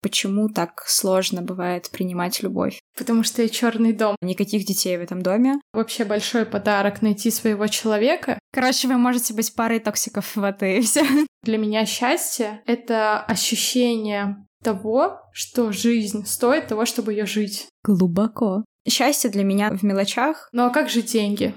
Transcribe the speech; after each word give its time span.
почему 0.00 0.48
так 0.48 0.84
сложно 0.86 1.42
бывает 1.42 1.90
принимать 1.90 2.42
любовь. 2.42 2.80
Потому 2.96 3.22
что 3.22 3.42
я 3.42 3.48
черный 3.48 3.92
дом. 3.92 4.16
Никаких 4.20 4.64
детей 4.64 4.96
в 4.96 5.00
этом 5.00 5.22
доме. 5.22 5.60
Вообще 5.72 6.04
большой 6.04 6.46
подарок 6.46 7.02
найти 7.02 7.30
своего 7.30 7.66
человека. 7.66 8.38
Короче, 8.52 8.88
вы 8.88 8.96
можете 8.96 9.34
быть 9.34 9.54
парой 9.54 9.80
токсиков, 9.80 10.36
вот 10.36 10.62
и 10.62 10.80
все. 10.80 11.04
Для 11.42 11.58
меня 11.58 11.86
счастье— 11.86 12.62
это 12.66 13.20
ощущение 13.20 14.44
того, 14.62 15.20
что 15.32 15.72
жизнь 15.72 16.26
стоит 16.26 16.66
того, 16.66 16.84
чтобы 16.84 17.12
ее 17.12 17.26
жить. 17.26 17.68
Глубоко. 17.84 18.64
Счастье 18.88 19.30
для 19.30 19.44
меня 19.44 19.70
в 19.70 19.82
мелочах. 19.82 20.48
Ну 20.52 20.64
а 20.64 20.70
как 20.70 20.88
же 20.88 21.02
деньги? 21.02 21.54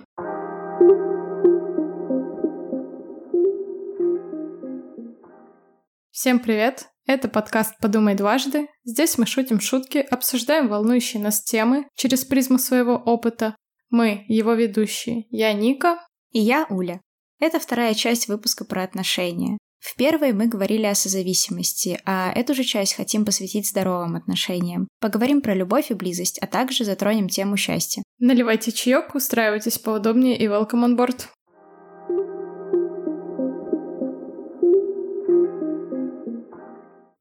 Всем 6.12 6.40
привет! 6.40 6.91
Это 7.08 7.28
подкаст 7.28 7.74
«Подумай 7.80 8.16
дважды». 8.16 8.68
Здесь 8.84 9.18
мы 9.18 9.26
шутим 9.26 9.60
шутки, 9.60 9.98
обсуждаем 9.98 10.68
волнующие 10.68 11.22
нас 11.22 11.44
темы 11.44 11.88
через 11.96 12.24
призму 12.24 12.60
своего 12.60 12.94
опыта. 12.94 13.56
Мы, 13.90 14.24
его 14.28 14.54
ведущие, 14.54 15.26
я 15.32 15.52
Ника. 15.54 16.00
И 16.32 16.40
я 16.40 16.66
Уля. 16.70 17.02
Это 17.40 17.60
вторая 17.60 17.96
часть 17.96 18.28
выпуска 18.28 18.66
про 18.66 18.84
отношения. 18.84 19.58
В 19.80 19.96
первой 19.96 20.32
мы 20.32 20.48
говорили 20.48 20.86
о 20.86 20.94
созависимости, 20.94 22.00
а 22.06 22.32
эту 22.34 22.54
же 22.54 22.64
часть 22.64 22.94
хотим 22.94 23.26
посвятить 23.26 23.68
здоровым 23.68 24.16
отношениям. 24.16 24.88
Поговорим 25.00 25.42
про 25.42 25.56
любовь 25.56 25.90
и 25.90 25.96
близость, 25.96 26.38
а 26.38 26.46
также 26.46 26.86
затронем 26.86 27.28
тему 27.28 27.58
счастья. 27.58 28.04
Наливайте 28.20 28.72
чаек, 28.72 29.16
устраивайтесь 29.16 29.80
поудобнее 29.80 30.38
и 30.38 30.46
welcome 30.46 30.86
on 30.86 30.96
board. 30.96 31.26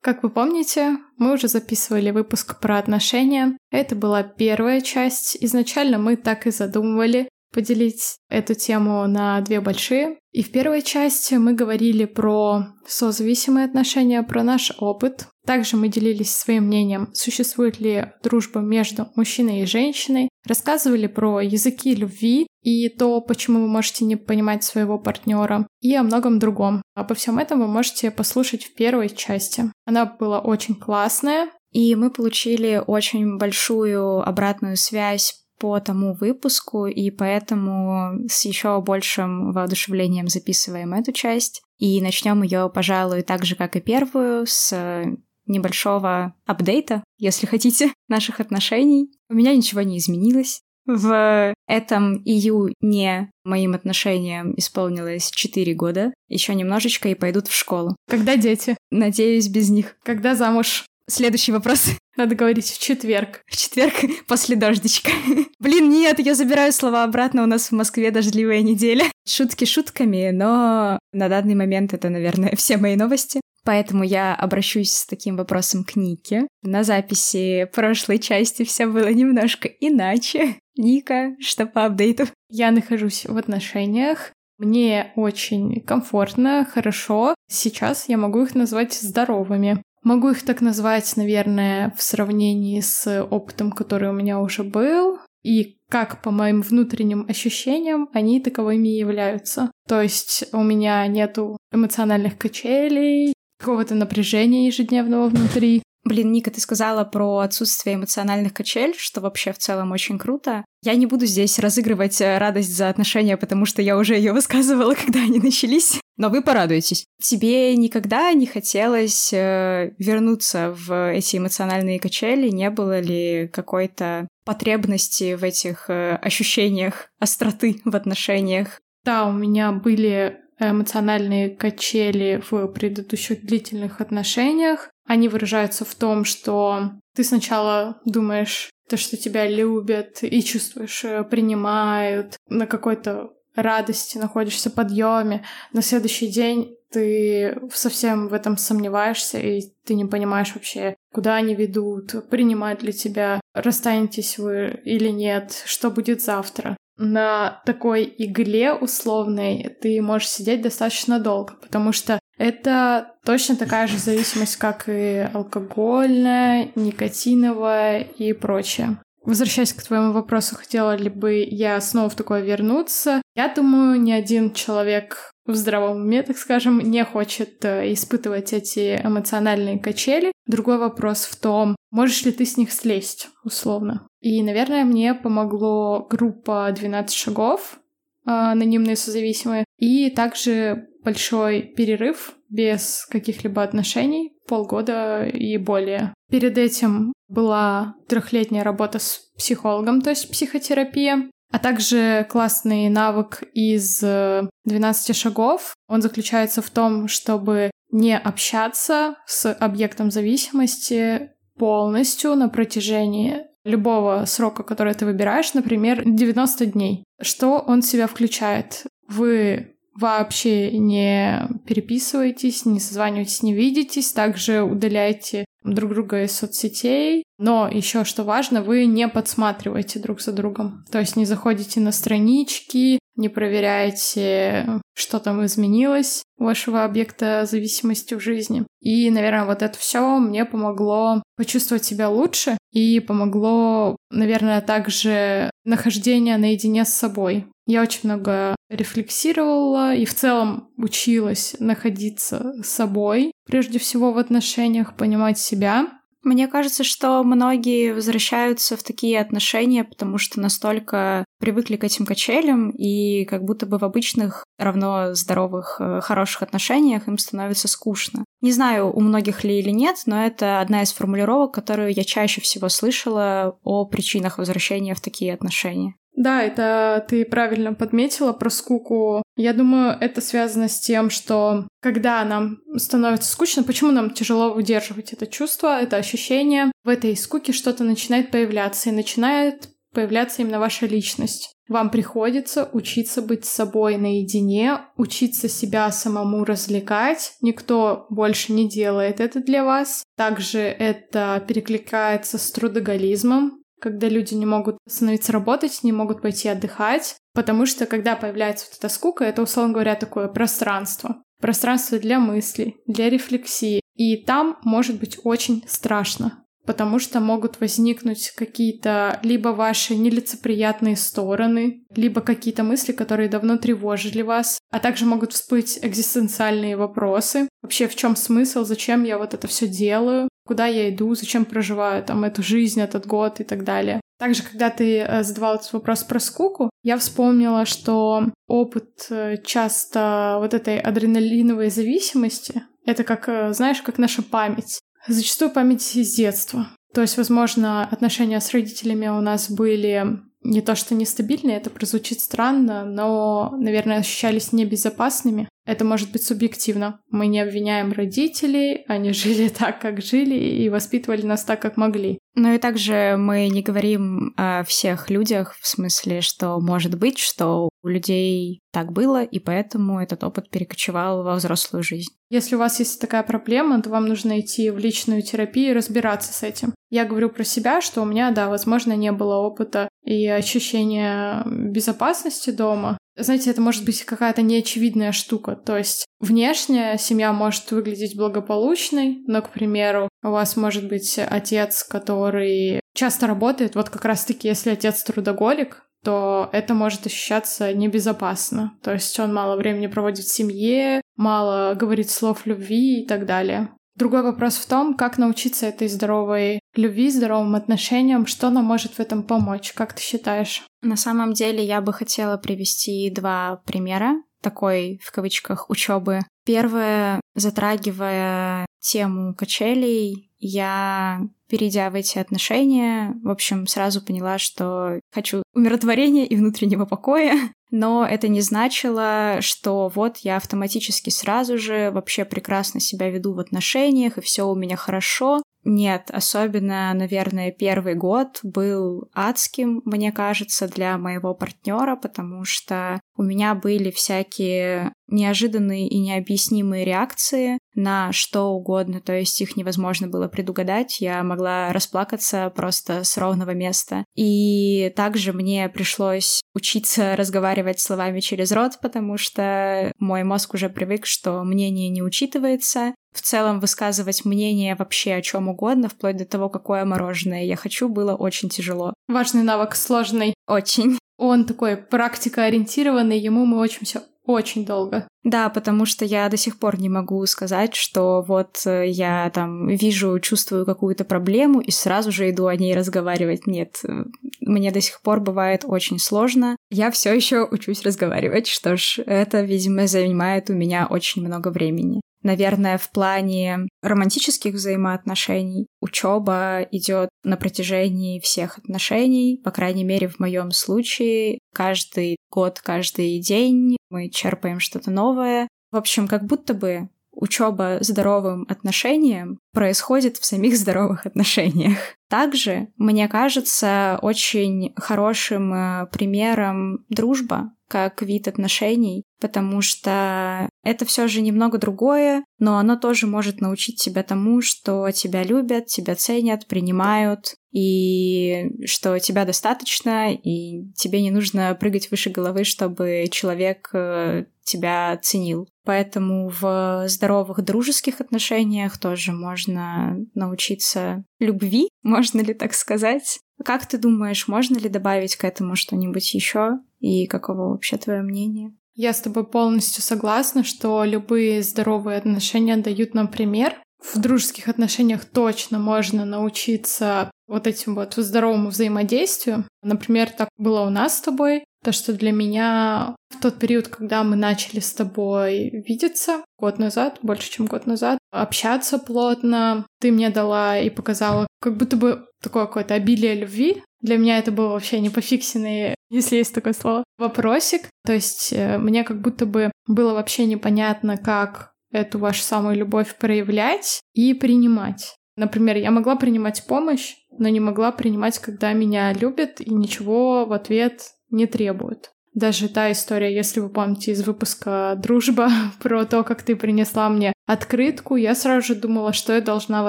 Как 0.03 0.23
вы 0.23 0.31
помните, 0.31 0.97
мы 1.19 1.35
уже 1.35 1.49
записывали 1.49 2.11
выпуск 2.11 2.59
про 2.61 2.79
отношения. 2.79 3.57
Это 3.71 3.95
была 3.95 4.23
первая 4.23 4.81
часть. 4.81 5.37
Изначально 5.41 5.99
мы 5.99 6.17
так 6.17 6.47
и 6.47 6.51
задумывали 6.51 7.29
поделить 7.53 8.17
эту 8.29 8.55
тему 8.55 9.07
на 9.07 9.41
две 9.41 9.61
большие. 9.61 10.19
И 10.33 10.43
в 10.43 10.53
первой 10.53 10.83
части 10.83 11.35
мы 11.35 11.53
говорили 11.53 12.05
про 12.05 12.67
созависимые 12.87 13.67
отношения, 13.67 14.23
про 14.23 14.43
наш 14.43 14.73
опыт. 14.79 15.27
Также 15.45 15.77
мы 15.77 15.89
делились 15.89 16.35
своим 16.35 16.65
мнением, 16.65 17.11
существует 17.13 17.81
ли 17.81 18.13
дружба 18.23 18.61
между 18.61 19.09
мужчиной 19.17 19.63
и 19.63 19.67
женщиной. 19.67 20.29
Рассказывали 20.47 21.09
про 21.09 21.41
языки 21.41 21.95
любви 21.95 22.47
и 22.63 22.89
то, 22.89 23.21
почему 23.21 23.61
вы 23.61 23.69
можете 23.69 24.05
не 24.05 24.17
понимать 24.17 24.65
своего 24.65 24.99
партнера, 24.99 25.67
и 25.81 25.95
о 25.95 26.03
многом 26.03 26.39
другом. 26.39 26.83
Обо 26.95 27.15
всем 27.15 27.39
этом 27.39 27.61
вы 27.61 27.67
можете 27.67 28.11
послушать 28.11 28.65
в 28.65 28.75
первой 28.75 29.09
части. 29.09 29.65
Она 29.87 30.07
была 30.07 30.41
очень 30.41 30.75
классная. 30.75 31.49
И 31.73 31.95
мы 31.95 32.11
получили 32.11 32.83
очень 32.85 33.39
большую 33.39 34.29
обратную 34.29 34.77
связь 34.77 35.45
по 35.61 35.79
тому 35.79 36.15
выпуску, 36.15 36.87
и 36.87 37.11
поэтому 37.11 38.27
с 38.29 38.45
еще 38.45 38.81
большим 38.81 39.53
воодушевлением 39.53 40.27
записываем 40.29 40.95
эту 40.95 41.13
часть. 41.13 41.63
И 41.79 42.01
начнем 42.01 42.43
ее, 42.43 42.71
пожалуй, 42.75 43.23
так 43.23 43.45
же, 43.45 43.55
как 43.57 43.77
и 43.77 43.81
первую, 43.81 44.47
с 44.47 45.05
небольшого 45.47 46.35
апдейта, 46.47 47.05
если 47.19 47.47
хотите, 47.47 47.93
наших 48.09 48.41
отношений. 48.41 49.11
У 49.29 49.35
меня 49.35 49.55
ничего 49.55 49.83
не 49.83 49.99
изменилось. 49.99 50.63
В 50.93 51.55
этом 51.69 52.17
июне 52.25 53.31
моим 53.45 53.75
отношениям 53.75 54.55
исполнилось 54.57 55.31
4 55.31 55.73
года. 55.75 56.13
Еще 56.29 56.53
немножечко 56.53 57.09
и 57.09 57.15
пойдут 57.15 57.47
в 57.47 57.55
школу. 57.55 57.95
Когда 58.09 58.37
дети? 58.37 58.77
Надеюсь, 58.91 59.47
без 59.47 59.71
них. 59.71 59.95
Когда 60.03 60.35
замуж? 60.35 60.85
Следующий 61.09 61.53
вопрос. 61.53 61.91
Надо 62.17 62.35
говорить 62.35 62.67
в 62.67 62.81
четверг. 62.81 63.43
В 63.47 63.57
четверг 63.57 63.95
после 64.27 64.57
дождичка. 64.57 65.13
Блин, 65.61 65.91
нет, 65.91 66.19
я 66.19 66.35
забираю 66.35 66.73
слова 66.73 67.05
обратно, 67.05 67.45
у 67.45 67.47
нас 67.47 67.69
в 67.69 67.73
Москве 67.73 68.11
дождливая 68.11 68.63
неделя. 68.63 69.05
Шутки 69.29 69.65
шутками, 69.65 70.31
но 70.31 70.99
на 71.13 71.29
данный 71.29 71.55
момент 71.55 71.95
это, 71.95 72.09
наверное, 72.09 72.57
все 72.57 72.79
мои 72.79 72.97
новости. 72.97 73.41
Поэтому 73.65 74.05
я 74.05 74.35
обращусь 74.35 74.93
с 74.93 75.07
таким 75.07 75.37
вопросом 75.37 75.85
к 75.85 75.97
Нике. 75.97 76.47
На 76.63 76.83
записи 76.83 77.69
прошлой 77.73 78.19
части 78.19 78.65
все 78.65 78.87
было 78.87 79.09
немножко 79.09 79.69
иначе. 79.69 80.57
Ника, 80.81 81.37
что 81.39 81.67
по 81.67 81.85
апдейту? 81.85 82.25
Я 82.49 82.71
нахожусь 82.71 83.27
в 83.27 83.37
отношениях. 83.37 84.33
Мне 84.59 85.13
очень 85.15 85.81
комфортно, 85.81 86.67
хорошо. 86.71 87.35
Сейчас 87.49 88.09
я 88.09 88.17
могу 88.17 88.43
их 88.43 88.55
назвать 88.55 88.95
здоровыми. 88.95 89.83
Могу 90.03 90.31
их 90.31 90.43
так 90.43 90.63
назвать, 90.63 91.17
наверное, 91.17 91.93
в 91.97 92.03
сравнении 92.03 92.81
с 92.81 93.23
опытом, 93.25 93.71
который 93.71 94.09
у 94.09 94.15
меня 94.15 94.41
уже 94.41 94.65
был, 94.65 95.19
и 95.43 95.77
как 95.91 96.23
по 96.23 96.31
моим 96.31 96.63
внутренним 96.63 97.27
ощущениям 97.29 98.09
они 98.15 98.41
таковыми 98.41 98.89
являются. 98.89 99.71
То 99.87 100.01
есть 100.01 100.45
у 100.53 100.63
меня 100.63 101.07
нету 101.07 101.59
эмоциональных 101.73 102.39
качелей, 102.39 103.35
какого-то 103.59 103.95
напряжения 103.95 104.67
ежедневного 104.67 105.29
внутри. 105.29 105.83
Блин, 106.11 106.33
Ника, 106.33 106.51
ты 106.51 106.61
сказала 106.61 107.05
про 107.05 107.39
отсутствие 107.39 107.95
эмоциональных 107.95 108.53
качель, 108.53 108.97
что 108.99 109.21
вообще 109.21 109.53
в 109.53 109.59
целом 109.59 109.93
очень 109.93 110.19
круто. 110.19 110.65
Я 110.83 110.97
не 110.97 111.07
буду 111.07 111.25
здесь 111.25 111.61
разыгрывать 111.61 112.21
э, 112.21 112.37
радость 112.37 112.77
за 112.77 112.89
отношения, 112.89 113.37
потому 113.37 113.65
что 113.65 113.81
я 113.81 113.97
уже 113.97 114.17
ее 114.17 114.33
высказывала, 114.33 114.95
когда 115.05 115.21
они 115.21 115.39
начались. 115.39 116.01
Но 116.17 116.29
вы 116.29 116.43
порадуетесь. 116.43 117.05
Тебе 117.23 117.77
никогда 117.77 118.33
не 118.33 118.47
хотелось 118.47 119.33
э, 119.33 119.93
вернуться 119.99 120.75
в 120.77 121.13
эти 121.13 121.37
эмоциональные 121.37 122.01
качели? 122.01 122.49
Не 122.49 122.71
было 122.71 122.99
ли 122.99 123.47
какой-то 123.47 124.27
потребности 124.45 125.35
в 125.35 125.45
этих 125.45 125.89
э, 125.91 126.17
ощущениях 126.17 127.09
остроты 127.21 127.81
в 127.85 127.95
отношениях? 127.95 128.81
Да, 129.05 129.29
у 129.29 129.33
меня 129.33 129.71
были 129.71 130.41
эмоциональные 130.59 131.51
качели 131.51 132.43
в 132.51 132.67
предыдущих 132.67 133.45
длительных 133.45 134.01
отношениях. 134.01 134.91
Они 135.11 135.27
выражаются 135.27 135.85
в 135.85 135.93
том, 135.97 136.25
что 136.25 136.93
ты 137.17 137.25
сначала 137.25 138.01
думаешь, 138.05 138.71
то, 138.89 138.97
что 138.97 139.17
тебя 139.17 139.49
любят 139.49 140.19
и 140.23 140.41
чувствуешь, 140.41 141.05
э, 141.05 141.25
принимают, 141.25 142.37
на 142.49 142.69
какой-то 142.69 143.33
радости 143.57 144.19
находишься, 144.19 144.71
подъеме. 144.71 145.45
На 145.73 145.83
следующий 145.83 146.29
день 146.29 146.77
ты 146.93 147.61
совсем 147.73 148.29
в 148.29 148.33
этом 148.33 148.57
сомневаешься, 148.57 149.39
и 149.41 149.63
ты 149.85 149.95
не 149.95 150.05
понимаешь 150.05 150.55
вообще, 150.55 150.95
куда 151.13 151.35
они 151.35 151.57
ведут, 151.57 152.29
принимают 152.31 152.85
ли 152.85 152.93
тебя, 152.93 153.41
расстанетесь 153.53 154.39
вы 154.39 154.81
или 154.85 155.09
нет, 155.09 155.61
что 155.67 155.91
будет 155.91 156.23
завтра 156.23 156.77
на 157.01 157.63
такой 157.65 158.15
игле 158.19 158.75
условной 158.75 159.75
ты 159.81 160.03
можешь 160.03 160.29
сидеть 160.29 160.61
достаточно 160.61 161.19
долго, 161.19 161.55
потому 161.55 161.93
что 161.93 162.21
это 162.41 163.17
точно 163.23 163.55
такая 163.55 163.87
же 163.87 163.99
зависимость, 163.99 164.57
как 164.57 164.85
и 164.89 165.29
алкогольная, 165.35 166.71
никотиновая 166.75 168.01
и 168.01 168.33
прочее. 168.33 168.99
Возвращаясь 169.23 169.75
к 169.75 169.83
твоему 169.83 170.13
вопросу, 170.13 170.57
хотела 170.57 170.97
ли 170.97 171.11
бы 171.11 171.47
я 171.47 171.79
снова 171.83 172.09
в 172.09 172.15
такое 172.15 172.41
вернуться? 172.41 173.21
Я 173.37 173.53
думаю, 173.55 174.01
ни 174.01 174.11
один 174.11 174.55
человек 174.55 175.33
в 175.45 175.55
здравом 175.55 175.99
уме, 175.99 176.23
так 176.23 176.39
скажем, 176.39 176.79
не 176.79 177.05
хочет 177.05 177.63
э, 177.63 177.93
испытывать 177.93 178.55
эти 178.55 178.97
эмоциональные 178.97 179.79
качели. 179.79 180.33
Другой 180.47 180.79
вопрос 180.79 181.27
в 181.27 181.37
том, 181.39 181.77
можешь 181.91 182.25
ли 182.25 182.33
ты 182.33 182.47
с 182.47 182.57
них 182.57 182.73
слезть, 182.73 183.29
условно. 183.45 184.07
И, 184.21 184.43
наверное, 184.43 184.85
мне 184.85 185.13
помогло 185.13 186.07
группа 186.09 186.75
«12 186.75 187.11
шагов», 187.11 187.79
э, 188.27 188.31
анонимные 188.31 188.97
созависимые, 188.97 189.67
и 189.77 190.09
также 190.09 190.87
большой 191.05 191.63
перерыв 191.63 192.35
без 192.49 193.07
каких-либо 193.07 193.63
отношений, 193.63 194.33
полгода 194.47 195.25
и 195.25 195.57
более. 195.57 196.15
Перед 196.31 196.59
этим 196.59 197.13
была 197.29 197.95
трехлетняя 198.09 198.65
работа 198.65 198.99
с 198.99 199.31
психологом, 199.37 200.03
то 200.03 200.11
есть 200.11 200.31
психотерапия, 200.31 201.31
а 201.53 201.59
также 201.59 202.27
классный 202.31 202.89
навык 202.89 203.43
из 203.55 204.01
12 204.01 205.17
шагов. 205.17 205.75
Он 205.89 206.03
заключается 206.03 206.63
в 206.63 206.71
том, 206.71 207.09
чтобы 207.09 207.71
не 207.91 208.17
общаться 208.17 209.17
с 209.27 209.53
объектом 209.53 210.11
зависимости 210.11 211.31
полностью 211.59 212.37
на 212.37 212.49
протяжении 212.49 213.39
любого 213.65 214.25
срока, 214.27 214.63
который 214.63 214.95
ты 214.95 215.05
выбираешь, 215.05 215.53
например, 215.55 216.03
90 216.05 216.67
дней. 216.67 217.05
Что 217.21 217.59
он 217.59 217.83
в 217.83 217.87
себя 217.87 218.07
включает? 218.07 218.87
Вы 219.09 219.75
вообще 220.01 220.77
не 220.79 221.49
переписываетесь, 221.67 222.65
не 222.65 222.81
созваниваетесь, 222.81 223.43
не 223.43 223.55
видитесь, 223.55 224.13
также 224.13 224.63
удаляете 224.63 225.45
друг 225.63 225.93
друга 225.93 226.25
из 226.25 226.33
соцсетей. 226.33 227.25
Но 227.39 227.69
еще 227.69 228.05
что 228.05 228.25
важно, 228.25 228.63
вы 228.63 228.87
не 228.87 229.09
подсматриваете 229.09 229.99
друг 229.99 230.21
за 230.21 230.33
другом. 230.33 230.85
То 230.91 230.99
есть 230.99 231.17
не 231.17 231.27
заходите 231.27 231.81
на 231.81 231.93
странички, 231.93 232.99
не 233.17 233.29
проверяете, 233.29 234.81
что 234.95 235.19
там 235.19 235.45
изменилось 235.45 236.23
у 236.39 236.45
вашего 236.45 236.85
объекта 236.85 237.47
зависимости 237.49 238.15
в 238.15 238.21
жизни. 238.21 238.65
И, 238.81 239.11
наверное, 239.11 239.45
вот 239.45 239.63
это 239.63 239.79
все 239.79 240.19
мне 240.19 240.45
помогло 240.45 241.23
почувствовать 241.37 241.85
себя 241.85 242.09
лучше 242.09 242.57
и 242.73 243.01
помогло, 243.01 243.97
наверное, 244.11 244.61
также 244.61 245.51
нахождение 245.65 246.39
наедине 246.39 246.85
с 246.85 246.95
собой. 246.95 247.47
Я 247.71 247.83
очень 247.83 248.01
много 248.03 248.57
рефлексировала 248.69 249.95
и 249.95 250.05
в 250.05 250.13
целом 250.13 250.71
училась 250.77 251.55
находиться 251.61 252.53
с 252.65 252.69
собой, 252.69 253.31
прежде 253.47 253.79
всего 253.79 254.13
в 254.13 254.19
отношениях, 254.19 254.97
понимать 254.97 255.39
себя, 255.39 255.87
мне 256.23 256.49
кажется, 256.49 256.85
что 256.85 257.23
многие 257.23 257.95
возвращаются 257.95 258.77
в 258.77 258.83
такие 258.83 259.21
отношения, 259.21 259.85
потому 259.85 260.19
что 260.19 260.41
настолько 260.41 261.25
привыкли 261.39 261.77
к 261.77 261.85
этим 261.85 262.05
качелям, 262.05 262.71
и 262.71 263.25
как 263.25 263.45
будто 263.45 263.65
бы 263.67 263.79
в 263.79 263.85
обычных, 263.85 264.45
равно 264.59 265.15
здоровых, 265.15 265.77
э, 265.81 266.01
хороших 266.03 266.43
отношениях 266.43 267.09
им 267.09 267.17
становится 267.17 267.69
скучно. 267.69 268.25
Не 268.43 268.53
знаю, 268.53 268.93
у 268.93 269.01
многих 269.01 269.45
ли 269.45 269.61
или 269.61 269.71
нет, 269.71 269.97
но 270.05 270.27
это 270.27 270.61
одна 270.61 270.83
из 270.83 270.93
формулировок, 270.93 271.55
которую 271.55 271.95
я 271.95 272.05
чаще 272.05 272.43
всего 272.43 272.69
слышала 272.69 273.57
о 273.63 273.87
причинах 273.87 274.37
возвращения 274.37 274.95
в 274.95 275.01
такие 275.01 275.33
отношения. 275.33 275.95
Да, 276.15 276.43
это 276.43 277.05
ты 277.09 277.25
правильно 277.25 277.73
подметила 277.73 278.33
про 278.33 278.51
скуку. 278.51 279.23
Я 279.37 279.53
думаю, 279.53 279.97
это 280.01 280.21
связано 280.21 280.69
с 280.69 280.81
тем, 280.81 281.09
что 281.09 281.67
когда 281.81 282.25
нам 282.25 282.59
становится 282.77 283.31
скучно, 283.31 283.63
почему 283.63 283.91
нам 283.91 284.11
тяжело 284.11 284.53
удерживать 284.53 285.13
это 285.13 285.27
чувство, 285.27 285.81
это 285.81 285.97
ощущение, 285.97 286.73
в 286.85 286.89
этой 286.89 287.17
скуке 287.17 287.53
что-то 287.53 287.85
начинает 287.85 288.31
появляться, 288.31 288.91
и 288.91 288.93
начинает 288.93 289.69
появляться 289.93 290.43
именно 290.43 290.59
ваша 290.59 290.87
личность. 290.87 291.55
Вам 291.69 291.91
приходится 291.91 292.69
учиться 292.73 293.23
быть 293.23 293.45
собой 293.45 293.97
наедине, 293.97 294.81
учиться 294.97 295.49
себя 295.49 295.91
самому 295.93 296.45
развлекать. 296.45 297.35
Никто 297.41 298.07
больше 298.11 298.53
не 298.53 298.69
делает 298.69 299.21
это 299.21 299.41
для 299.41 299.65
вас. 299.65 300.03
Также 300.17 300.59
это 300.59 301.43
перекликается 301.47 302.39
с 302.39 302.51
трудоголизмом, 302.51 303.60
когда 303.81 304.09
люди 304.09 304.35
не 304.35 304.47
могут 304.47 304.79
остановиться 304.87 305.33
работать, 305.33 305.81
не 305.83 305.93
могут 305.93 306.23
пойти 306.23 306.49
отдыхать, 306.49 307.17
потому 307.35 307.67
что 307.67 307.87
когда 307.87 308.17
появляется 308.17 308.67
вот 308.69 308.79
эта 308.79 308.89
скука, 308.89 309.25
это, 309.25 309.43
условно 309.43 309.73
говоря, 309.73 309.95
такое 309.95 310.29
пространство. 310.29 311.23
Пространство 311.41 311.99
для 311.99 312.21
мыслей, 312.21 312.77
для 312.87 313.09
рефлексии. 313.09 313.81
И 313.97 314.17
там 314.25 314.59
может 314.63 315.01
быть 315.01 315.19
очень 315.25 315.65
страшно, 315.67 316.45
потому 316.71 317.01
что 317.01 317.19
могут 317.19 317.59
возникнуть 317.59 318.31
какие-то 318.37 319.19
либо 319.25 319.49
ваши 319.49 319.97
нелицеприятные 319.97 320.95
стороны, 320.95 321.83
либо 321.97 322.21
какие-то 322.21 322.63
мысли, 322.63 322.93
которые 322.93 323.29
давно 323.29 323.57
тревожили 323.57 324.23
вас, 324.23 324.61
а 324.71 324.79
также 324.79 325.05
могут 325.05 325.33
всплыть 325.33 325.81
экзистенциальные 325.83 326.77
вопросы. 326.77 327.49
Вообще, 327.61 327.89
в 327.89 327.97
чем 327.97 328.15
смысл, 328.15 328.63
зачем 328.63 329.03
я 329.03 329.19
вот 329.19 329.35
это 329.35 329.49
все 329.49 329.67
делаю, 329.67 330.29
куда 330.47 330.67
я 330.67 330.91
иду, 330.91 331.13
зачем 331.17 331.45
проживаю 331.45 332.05
там 332.05 332.23
эту 332.23 332.41
жизнь, 332.45 332.81
этот 332.81 333.05
год 333.05 333.41
и 333.41 333.45
так 333.45 333.65
далее. 333.65 334.01
Также, 334.21 334.45
когда 334.45 334.71
ты 334.71 334.99
э, 334.99 335.25
задавал 335.25 335.57
этот 335.57 335.73
вопрос 335.73 336.05
про 336.05 336.21
скуку, 336.21 336.71
я 336.85 336.99
вспомнила, 336.99 337.67
что 337.67 338.27
опыт 338.47 339.09
э, 339.11 339.39
часто 339.45 340.37
вот 340.39 340.55
этой 340.55 340.79
адреналиновой 340.79 341.71
зависимости, 341.71 342.63
это 342.87 343.03
как, 343.03 343.29
э, 343.29 343.53
знаешь, 343.55 343.83
как 343.83 343.99
наша 343.99 344.23
память. 344.23 344.79
Зачастую 345.07 345.51
память 345.51 345.97
из 345.97 346.15
детства. 346.15 346.69
То 346.93 347.01
есть, 347.01 347.17
возможно, 347.17 347.85
отношения 347.85 348.41
с 348.41 348.53
родителями 348.53 349.09
у 349.09 349.21
нас 349.21 349.51
были 349.51 350.21
не 350.43 350.63
то 350.63 350.75
что 350.75 350.95
нестабильные, 350.95 351.59
это 351.59 351.71
прозвучит 351.71 352.21
странно, 352.21 352.85
но, 352.85 353.55
наверное, 353.59 353.99
ощущались 353.99 354.53
небезопасными. 354.53 355.49
Это 355.71 355.85
может 355.85 356.11
быть 356.11 356.25
субъективно. 356.25 356.99
Мы 357.11 357.29
не 357.29 357.39
обвиняем 357.39 357.93
родителей, 357.93 358.83
они 358.89 359.13
жили 359.13 359.47
так, 359.47 359.81
как 359.81 360.03
жили, 360.03 360.35
и 360.35 360.69
воспитывали 360.69 361.23
нас 361.23 361.45
так, 361.45 361.63
как 361.63 361.77
могли. 361.77 362.19
Ну 362.35 362.53
и 362.53 362.59
также 362.59 363.15
мы 363.17 363.49
не 363.49 363.63
говорим 363.63 364.35
о 364.37 364.65
всех 364.65 365.11
людях, 365.11 365.57
в 365.61 365.69
смысле, 365.69 366.23
что 366.23 366.59
может 366.59 366.99
быть, 366.99 367.19
что 367.19 367.69
у 367.83 367.89
людей 367.89 368.61
так 368.73 368.91
было, 368.93 369.23
и 369.23 369.39
поэтому 369.39 370.01
этот 370.01 370.25
опыт 370.25 370.51
перекочевал 370.51 371.23
во 371.23 371.37
взрослую 371.37 371.85
жизнь. 371.85 372.13
Если 372.31 372.57
у 372.57 372.59
вас 372.59 372.81
есть 372.81 373.01
такая 373.01 373.23
проблема, 373.23 373.81
то 373.81 373.91
вам 373.91 374.07
нужно 374.07 374.41
идти 374.41 374.71
в 374.71 374.79
личную 374.79 375.23
терапию 375.23 375.71
и 375.71 375.75
разбираться 375.75 376.33
с 376.33 376.43
этим. 376.43 376.75
Я 376.91 377.05
говорю 377.05 377.31
про 377.31 377.45
себя, 377.45 377.81
что 377.81 378.03
у 378.03 378.05
меня, 378.05 378.33
да, 378.33 378.49
возможно, 378.49 378.95
не 378.95 379.13
было 379.13 379.37
опыта 379.37 379.89
и 380.05 380.27
ощущения 380.27 381.45
безопасности 381.47 382.51
дома. 382.51 382.99
Знаете, 383.21 383.51
это 383.51 383.61
может 383.61 383.85
быть 383.85 384.05
какая-то 384.05 384.43
неочевидная 384.43 385.13
штука. 385.13 385.57
То 385.57 385.77
есть 385.77 386.07
внешне 386.21 386.97
семья 386.99 387.33
может 387.33 387.71
выглядеть 387.71 388.17
благополучной, 388.17 389.23
но, 389.27 389.43
к 389.43 389.51
примеру, 389.51 390.09
у 390.23 390.31
вас 390.31 390.57
может 390.57 390.89
быть 390.89 391.19
отец, 391.19 391.85
который 391.85 392.81
часто 392.95 393.27
работает. 393.27 393.75
Вот 393.75 393.91
как 393.91 394.05
раз-таки, 394.05 394.49
если 394.49 394.71
отец 394.71 395.03
трудоголик, 395.03 395.83
то 396.03 396.49
это 396.53 396.75
может 396.75 397.07
ощущаться 397.07 397.75
небезопасно. 397.75 398.79
То 398.83 398.93
есть 398.93 399.19
он 399.21 399.35
мало 399.35 399.57
времени 399.57 399.87
проводит 399.87 400.25
в 400.25 400.33
семье, 400.33 401.03
мало 401.17 401.75
говорит 401.75 402.11
слов 402.11 402.47
любви 402.47 403.03
и 403.03 403.07
так 403.07 403.27
далее. 403.27 403.69
Другой 404.01 404.23
вопрос 404.23 404.57
в 404.57 404.67
том, 404.67 404.95
как 404.95 405.19
научиться 405.19 405.67
этой 405.67 405.87
здоровой 405.87 406.61
любви, 406.75 407.11
здоровым 407.11 407.55
отношениям, 407.55 408.25
что 408.25 408.49
нам 408.49 408.65
может 408.65 408.95
в 408.95 409.01
этом 409.01 409.23
помочь, 409.23 409.75
как 409.75 409.93
ты 409.93 410.01
считаешь? 410.01 410.63
На 410.81 410.97
самом 410.97 411.35
деле 411.35 411.63
я 411.63 411.83
бы 411.83 411.93
хотела 411.93 412.39
привести 412.39 413.11
два 413.11 413.61
примера 413.67 414.23
такой, 414.41 414.99
в 415.05 415.13
кавычках, 415.13 415.69
учебы. 415.69 416.21
Первое, 416.47 417.21
затрагивая 417.35 418.65
тему 418.81 419.35
качелей, 419.35 420.31
я, 420.39 421.21
перейдя 421.47 421.91
в 421.91 421.95
эти 421.95 422.19
отношения, 422.19 423.15
в 423.23 423.29
общем, 423.29 423.67
сразу 423.67 424.01
поняла, 424.01 424.39
что 424.39 424.99
хочу 425.13 425.43
умиротворения 425.53 426.25
и 426.25 426.37
внутреннего 426.37 426.87
покоя, 426.87 427.35
но 427.71 428.07
это 428.07 428.29
не 428.29 428.41
значило, 428.41 429.39
что 429.41 429.89
вот 429.95 430.19
я 430.19 430.37
автоматически 430.37 431.11
сразу 431.11 431.59
же 431.59 431.91
вообще 431.91 432.25
прекрасно 432.25 432.81
себя 432.81 433.11
веду 433.11 433.35
в 433.35 433.39
отношениях, 433.39 434.19
и 434.19 434.21
все 434.21 434.47
у 434.49 434.55
меня 434.55 434.77
хорошо. 434.77 435.43
Нет, 435.63 436.11
особенно, 436.11 436.93
наверное, 436.95 437.53
первый 437.53 437.95
год 437.95 438.41
был 438.43 439.11
адским, 439.13 439.83
мне 439.85 440.11
кажется, 440.11 440.69
для 440.69 440.97
моего 440.97 441.35
партнера, 441.35 441.97
потому 441.97 442.45
что 442.45 443.01
у 443.17 443.23
меня 443.23 443.55
были 443.55 443.91
всякие 443.91 444.93
неожиданные 445.11 445.89
и 445.89 445.99
необъяснимые 445.99 446.85
реакции 446.85 447.59
на 447.75 448.13
что 448.13 448.49
угодно, 448.51 449.01
то 449.01 449.13
есть 449.13 449.41
их 449.41 449.57
невозможно 449.57 450.09
было 450.09 450.29
предугадать, 450.29 451.01
я 451.01 451.23
могла 451.23 451.73
расплакаться 451.73 452.51
просто 452.55 453.05
с 453.05 453.17
ровного 453.17 453.53
места. 453.53 454.05
И 454.17 454.93
также 454.97 455.33
мне 455.33 455.69
пришлось 455.69 456.41
учиться 456.55 457.17
разговаривать 457.17 457.81
словами 457.81 458.21
через 458.21 458.53
рот, 458.53 458.79
потому 458.83 459.17
что 459.17 459.93
мой 459.99 460.25
мозг 460.25 460.55
уже 460.55 460.69
привык, 460.69 461.07
что 461.07 461.43
мнение 461.45 461.89
не 461.89 462.03
учитывается, 462.03 462.95
в 463.13 463.23
целом 463.23 463.61
высказывать 463.61 464.25
мнение 464.25 464.77
вообще 464.77 465.15
о 465.15 465.23
чем 465.23 465.49
угодно, 465.49 465.89
вплоть 465.89 466.17
до 466.17 466.25
того, 466.25 466.49
какое 466.49 466.85
мороженое 466.85 467.45
я 467.45 467.57
хочу, 467.57 467.89
было 467.89 468.15
очень 468.15 468.49
тяжело. 468.49 468.95
Важный 469.09 469.43
навык, 469.43 469.75
сложный. 469.75 470.35
Очень. 470.47 470.99
Он 471.19 471.45
такой 471.45 471.77
практикоориентированный, 471.77 473.19
ему 473.19 473.45
мы 473.45 473.61
учимся 473.61 474.05
очень 474.31 474.65
долго. 474.65 475.07
Да, 475.23 475.51
потому 475.51 475.85
что 475.85 476.05
я 476.05 476.29
до 476.29 476.37
сих 476.37 476.59
пор 476.59 476.81
не 476.81 476.89
могу 476.89 477.25
сказать, 477.27 477.75
что 477.75 478.23
вот 478.27 478.63
э, 478.65 478.89
я 478.89 479.31
там 479.35 479.69
вижу, 479.69 480.19
чувствую 480.21 480.65
какую-то 480.65 481.05
проблему 481.05 481.61
и 481.61 481.71
сразу 481.71 482.11
же 482.11 482.31
иду 482.31 482.47
о 482.47 482.57
ней 482.57 482.75
разговаривать. 482.75 483.47
Нет, 483.47 483.81
э, 483.87 484.05
мне 484.41 484.71
до 484.71 484.81
сих 484.81 485.03
пор 485.03 485.21
бывает 485.21 485.65
очень 485.67 485.99
сложно. 485.99 486.57
Я 486.71 486.91
все 486.91 487.13
еще 487.13 487.45
учусь 487.45 487.83
разговаривать. 487.83 488.47
Что 488.47 488.77
ж, 488.77 489.01
это, 489.05 489.43
видимо, 489.43 489.87
занимает 489.87 490.49
у 490.49 490.55
меня 490.55 490.87
очень 490.89 491.23
много 491.23 491.49
времени. 491.49 492.01
Наверное, 492.23 492.77
в 492.77 492.91
плане 492.91 493.69
романтических 493.83 494.55
взаимоотношений 494.55 495.67
учеба 495.81 496.63
идет 496.71 497.09
на 497.25 497.37
протяжении 497.37 498.21
всех 498.21 498.59
отношений, 498.59 499.41
по 499.43 499.51
крайней 499.51 499.85
мере, 499.85 500.09
в 500.09 500.19
моем 500.19 500.51
случае. 500.51 501.39
Каждый 501.55 502.17
год, 502.31 502.61
каждый 502.61 503.19
день 503.21 503.77
мы 503.89 504.11
черпаем 504.11 504.61
что-то 504.61 504.91
новое. 504.91 505.49
В 505.73 505.77
общем, 505.77 506.09
как 506.09 506.25
будто 506.25 506.53
бы 506.53 506.89
учеба 507.13 507.79
здоровым 507.81 508.47
отношениям 508.49 509.39
происходит 509.53 510.17
в 510.17 510.25
самих 510.25 510.57
здоровых 510.57 511.07
отношениях. 511.07 511.79
Также, 512.09 512.69
мне 512.77 513.09
кажется, 513.09 513.99
очень 514.03 514.73
хорошим 514.77 515.55
э, 515.55 515.87
примером 515.93 516.85
дружба 516.89 517.53
как 517.71 518.03
вид 518.03 518.27
отношений, 518.27 519.05
потому 519.21 519.61
что 519.61 520.49
это 520.65 520.85
все 520.85 521.07
же 521.07 521.21
немного 521.21 521.57
другое, 521.57 522.25
но 522.41 522.59
оно 522.59 522.75
тоже 522.75 523.07
может 523.07 523.41
научить 523.41 523.81
тебя 523.81 524.03
тому, 524.03 524.43
что 524.43 524.91
тебя 524.91 525.23
любят, 525.23 525.67
тебя 525.67 525.95
ценят, 525.95 526.49
принимают, 526.49 527.37
и 527.53 528.67
что 528.67 528.99
тебя 528.99 529.25
достаточно, 529.25 530.13
и 530.13 530.73
тебе 530.75 531.01
не 531.01 531.13
нужно 531.13 531.55
прыгать 531.55 531.93
выше 531.93 532.11
головы, 532.11 532.43
чтобы 532.43 533.05
человек 533.09 533.71
э, 533.73 534.25
тебя 534.43 534.99
ценил. 535.01 535.49
Поэтому 535.65 536.29
в 536.29 536.85
здоровых 536.89 537.43
дружеских 537.45 538.01
отношениях 538.01 538.79
тоже 538.79 539.13
можно 539.13 539.40
научиться 539.49 541.05
любви, 541.19 541.69
можно 541.83 542.21
ли 542.21 542.35
так 542.35 542.55
сказать. 542.55 543.21
Как 543.45 543.67
ты 543.67 543.79
думаешь, 543.79 544.29
можно 544.29 544.59
ли 544.59 544.69
добавить 544.69 545.17
к 545.17 545.25
этому 545.25 545.57
что-нибудь 545.57 546.15
еще? 546.15 546.59
И 546.79 547.07
каково 547.07 547.51
вообще 547.51 547.77
твое 547.77 548.03
мнение? 548.03 548.55
Я 548.75 548.93
с 548.93 549.01
тобой 549.01 549.27
полностью 549.27 549.83
согласна, 549.83 550.45
что 550.45 550.85
любые 550.85 551.43
здоровые 551.43 551.99
отношения 551.99 552.57
дают 552.57 552.95
нам 552.95 553.09
пример. 553.09 553.55
В 553.83 553.99
дружеских 553.99 554.49
отношениях 554.49 555.05
точно 555.07 555.59
можно 555.59 556.05
научиться 556.05 557.11
вот 557.27 557.47
этим 557.47 557.75
вот 557.75 557.95
здоровому 557.95 558.51
взаимодействию. 558.51 559.45
Например, 559.63 560.11
так 560.11 560.29
было 560.37 560.63
у 560.63 560.71
нас 560.71 560.99
с 560.99 561.01
тобой. 561.01 561.45
То, 561.63 561.73
что 561.73 561.93
для 561.93 562.11
меня 562.11 562.97
в 563.11 563.21
тот 563.21 563.39
период, 563.39 563.69
когда 563.69 564.03
мы 564.03 564.17
начали 564.17 564.61
с 564.61 564.73
тобой 564.73 565.51
видеться, 565.67 566.25
год 566.39 566.59
назад, 566.59 566.99
больше, 567.03 567.31
чем 567.31 567.47
год 567.47 567.67
назад, 567.67 567.99
общаться 568.11 568.79
плотно, 568.79 569.67
ты 569.79 569.93
мне 569.93 570.09
дала 570.09 570.59
и 570.59 570.71
показала 570.71 571.27
как 571.41 571.57
будто 571.59 571.77
бы 571.77 572.07
такое 572.23 572.47
какое-то 572.47 572.75
обилие 572.75 573.15
любви. 573.15 573.63
Для 573.83 573.99
меня 573.99 574.19
это 574.19 574.33
был 574.33 574.49
вообще 574.49 574.81
не 574.81 574.89
пофиксенный, 574.89 575.75
если 575.91 576.17
есть 576.17 576.35
такое 576.35 576.55
слово, 576.55 576.85
вопросик. 576.99 577.69
То 577.85 577.93
есть 577.93 578.33
э, 578.33 578.57
мне 578.57 578.83
как 578.83 579.01
будто 579.01 579.27
бы 579.27 579.51
было 579.67 579.93
вообще 579.93 580.25
непонятно, 580.25 580.97
как 580.97 581.53
эту 581.71 581.99
вашу 581.99 582.23
самую 582.23 582.57
любовь 582.57 582.97
проявлять 582.97 583.81
и 583.95 584.15
принимать. 584.15 584.97
Например, 585.17 585.57
я 585.57 585.71
могла 585.71 585.97
принимать 585.97 586.45
помощь, 586.47 586.97
но 587.19 587.29
не 587.29 587.41
могла 587.41 587.73
принимать, 587.73 588.19
когда 588.19 588.53
меня 588.55 588.93
любят 588.93 589.41
и 589.41 589.53
ничего 589.53 590.25
в 590.25 590.33
ответ 590.33 590.93
не 591.11 591.27
требуют. 591.27 591.91
Даже 592.13 592.49
та 592.49 592.73
история, 592.73 593.15
если 593.15 593.39
вы 593.39 593.49
помните 593.51 593.93
из 593.93 594.03
выпуска 594.05 594.75
«Дружба», 594.77 595.31
про 595.63 595.85
то, 595.85 596.03
как 596.03 596.23
ты 596.23 596.35
принесла 596.35 596.89
мне 596.89 597.13
открытку, 597.27 597.95
я 597.95 598.17
сразу 598.17 598.49
же 598.49 598.55
думала, 598.57 598.93
что 598.93 599.13
я 599.13 599.21
должна 599.21 599.63
в 599.63 599.69